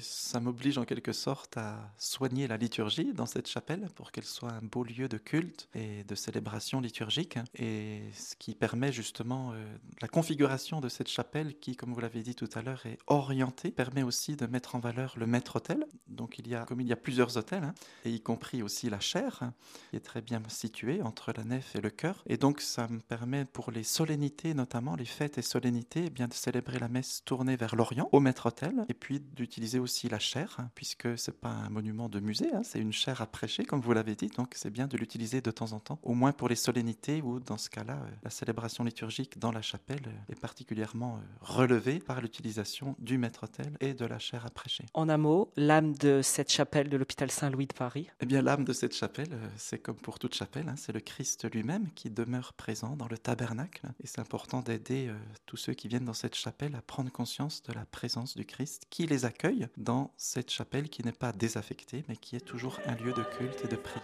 ça 0.00 0.40
m'oblige 0.40 0.78
en 0.78 0.84
quelque 0.84 1.12
sorte 1.12 1.56
à 1.56 1.92
soigner 1.98 2.46
la 2.46 2.56
liturgie 2.56 3.12
dans 3.12 3.26
cette 3.26 3.48
chapelle 3.48 3.88
pour 3.94 4.12
qu'elle 4.12 4.24
soit 4.24 4.52
un 4.52 4.62
beau 4.62 4.84
lieu 4.84 5.08
de 5.08 5.18
culte 5.18 5.68
et 5.74 6.04
de 6.04 6.14
célébration 6.14 6.80
liturgique. 6.80 7.38
Et 7.54 8.02
ce 8.14 8.34
qui 8.36 8.54
permet 8.54 8.92
justement 8.92 9.52
euh, 9.52 9.64
la 10.00 10.08
configuration 10.08 10.80
de 10.80 10.85
cette 10.88 11.08
chapelle 11.08 11.58
qui, 11.58 11.76
comme 11.76 11.92
vous 11.92 12.00
l'avez 12.00 12.22
dit 12.22 12.34
tout 12.34 12.48
à 12.54 12.62
l'heure, 12.62 12.84
est 12.86 12.98
orientée, 13.06 13.70
permet 13.70 14.02
aussi 14.02 14.36
de 14.36 14.46
mettre 14.46 14.74
en 14.74 14.78
valeur 14.78 15.14
le 15.16 15.26
maître-autel. 15.26 15.86
Donc 16.08 16.38
il 16.38 16.48
y 16.48 16.54
a, 16.54 16.64
comme 16.64 16.80
il 16.80 16.86
y 16.86 16.92
a 16.92 16.96
plusieurs 16.96 17.36
hôtels, 17.36 17.64
hein, 17.64 17.74
et 18.04 18.10
y 18.10 18.20
compris 18.20 18.62
aussi 18.62 18.90
la 18.90 19.00
chaire, 19.00 19.52
qui 19.90 19.96
est 19.96 20.00
très 20.00 20.22
bien 20.22 20.42
située 20.48 21.02
entre 21.02 21.32
la 21.32 21.44
nef 21.44 21.74
et 21.76 21.80
le 21.80 21.90
chœur. 21.90 22.22
Et 22.26 22.36
donc, 22.36 22.60
ça 22.60 22.88
me 22.88 23.00
permet 23.00 23.44
pour 23.44 23.70
les 23.70 23.82
solennités, 23.82 24.54
notamment 24.54 24.96
les 24.96 25.04
fêtes 25.04 25.38
et 25.38 25.42
solennités, 25.42 26.04
eh 26.06 26.10
bien 26.10 26.28
de 26.28 26.34
célébrer 26.34 26.78
la 26.78 26.88
messe 26.88 27.22
tournée 27.24 27.56
vers 27.56 27.76
l'Orient, 27.76 28.08
au 28.12 28.20
maître-autel, 28.20 28.84
et 28.88 28.94
puis 28.94 29.20
d'utiliser 29.20 29.78
aussi 29.78 30.08
la 30.08 30.18
chaire, 30.18 30.56
hein, 30.58 30.70
puisque 30.74 31.18
c'est 31.18 31.38
pas 31.38 31.50
un 31.50 31.70
monument 31.70 32.08
de 32.08 32.20
musée, 32.20 32.52
hein, 32.54 32.62
c'est 32.62 32.80
une 32.80 32.92
chaire 32.92 33.20
à 33.20 33.26
prêcher, 33.26 33.64
comme 33.64 33.80
vous 33.80 33.92
l'avez 33.92 34.14
dit. 34.14 34.28
Donc, 34.28 34.54
c'est 34.56 34.70
bien 34.70 34.86
de 34.86 34.96
l'utiliser 34.96 35.40
de 35.40 35.50
temps 35.50 35.72
en 35.72 35.80
temps, 35.80 35.98
au 36.02 36.14
moins 36.14 36.32
pour 36.32 36.48
les 36.48 36.56
solennités, 36.56 37.22
ou 37.22 37.40
dans 37.40 37.58
ce 37.58 37.70
cas-là, 37.70 37.94
euh, 37.94 38.10
la 38.22 38.30
célébration 38.30 38.84
liturgique 38.84 39.38
dans 39.38 39.52
la 39.52 39.62
chapelle 39.62 40.02
euh, 40.06 40.32
est 40.32 40.40
particulièrement 40.40 40.75
euh, 40.78 41.18
relevée 41.40 41.98
par 41.98 42.20
l'utilisation 42.20 42.96
du 42.98 43.18
maître-autel 43.18 43.76
et 43.80 43.94
de 43.94 44.04
la 44.04 44.18
chaire 44.18 44.44
à 44.46 44.50
prêcher. 44.50 44.84
En 44.94 45.08
un 45.08 45.16
mot, 45.16 45.50
l'âme 45.56 45.94
de 45.94 46.20
cette 46.22 46.50
chapelle 46.50 46.88
de 46.88 46.96
l'hôpital 46.96 47.30
Saint-Louis 47.30 47.66
de 47.66 47.72
Paris 47.72 48.08
Eh 48.20 48.26
bien, 48.26 48.42
l'âme 48.42 48.64
de 48.64 48.72
cette 48.72 48.94
chapelle, 48.94 49.32
euh, 49.32 49.48
c'est 49.56 49.78
comme 49.78 49.96
pour 49.96 50.18
toute 50.18 50.34
chapelle, 50.34 50.68
hein, 50.68 50.74
c'est 50.76 50.92
le 50.92 51.00
Christ 51.00 51.50
lui-même 51.50 51.90
qui 51.94 52.10
demeure 52.10 52.52
présent 52.52 52.96
dans 52.96 53.08
le 53.08 53.18
tabernacle. 53.18 53.86
Et 54.02 54.06
c'est 54.06 54.20
important 54.20 54.60
d'aider 54.60 55.08
euh, 55.08 55.14
tous 55.46 55.56
ceux 55.56 55.74
qui 55.74 55.88
viennent 55.88 56.04
dans 56.04 56.12
cette 56.12 56.34
chapelle 56.34 56.74
à 56.74 56.82
prendre 56.82 57.10
conscience 57.10 57.62
de 57.62 57.72
la 57.72 57.86
présence 57.86 58.36
du 58.36 58.44
Christ 58.44 58.84
qui 58.90 59.06
les 59.06 59.24
accueille 59.24 59.68
dans 59.76 60.12
cette 60.16 60.50
chapelle 60.50 60.88
qui 60.88 61.04
n'est 61.04 61.12
pas 61.12 61.32
désaffectée, 61.32 62.04
mais 62.08 62.16
qui 62.16 62.36
est 62.36 62.40
toujours 62.40 62.80
un 62.86 62.94
lieu 62.96 63.12
de 63.12 63.22
culte 63.22 63.64
et 63.64 63.68
de 63.68 63.76
prière. 63.76 64.02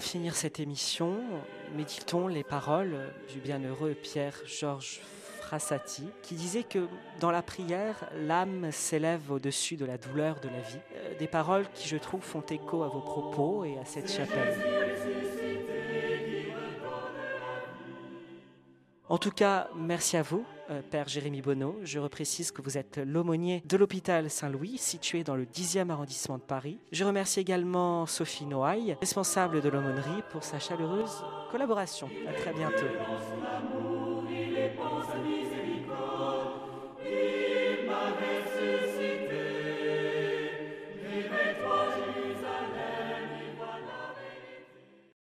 Finir 0.00 0.36
cette 0.36 0.60
émission, 0.60 1.20
méditons 1.76 2.26
les 2.26 2.44
paroles 2.44 3.12
du 3.32 3.40
bienheureux 3.40 3.94
Pierre-Georges 3.94 5.00
Frassati, 5.40 6.04
qui 6.22 6.34
disait 6.34 6.62
que 6.62 6.88
dans 7.20 7.30
la 7.30 7.42
prière, 7.42 8.08
l'âme 8.14 8.70
s'élève 8.70 9.30
au-dessus 9.30 9.76
de 9.76 9.84
la 9.84 9.98
douleur 9.98 10.40
de 10.40 10.48
la 10.48 10.60
vie. 10.60 10.78
Euh, 10.94 11.18
des 11.18 11.26
paroles 11.26 11.66
qui, 11.74 11.88
je 11.88 11.96
trouve, 11.96 12.22
font 12.22 12.40
écho 12.40 12.82
à 12.82 12.88
vos 12.88 13.00
propos 13.00 13.64
et 13.64 13.78
à 13.78 13.84
cette 13.84 14.10
chapelle. 14.10 14.56
En 19.08 19.18
tout 19.18 19.30
cas, 19.30 19.68
merci 19.76 20.16
à 20.16 20.22
vous, 20.22 20.44
Père 20.90 21.08
Jérémy 21.08 21.42
Bonneau. 21.42 21.78
Je 21.82 21.98
reprécise 21.98 22.50
que 22.50 22.62
vous 22.62 22.78
êtes 22.78 23.00
l'aumônier 23.04 23.62
de 23.66 23.76
l'hôpital 23.76 24.30
Saint-Louis, 24.30 24.78
situé 24.78 25.24
dans 25.24 25.36
le 25.36 25.44
10e 25.44 25.90
arrondissement 25.90 26.38
de 26.38 26.42
Paris. 26.42 26.78
Je 26.92 27.04
remercie 27.04 27.40
également 27.40 28.06
Sophie 28.06 28.46
Noailles, 28.46 28.96
responsable 29.00 29.60
de 29.60 29.68
l'aumônerie, 29.68 30.22
pour 30.30 30.44
sa 30.44 30.58
chaleureuse 30.58 31.24
collaboration. 31.50 32.08
À 32.28 32.32
très 32.32 32.52
bientôt. 32.52 32.86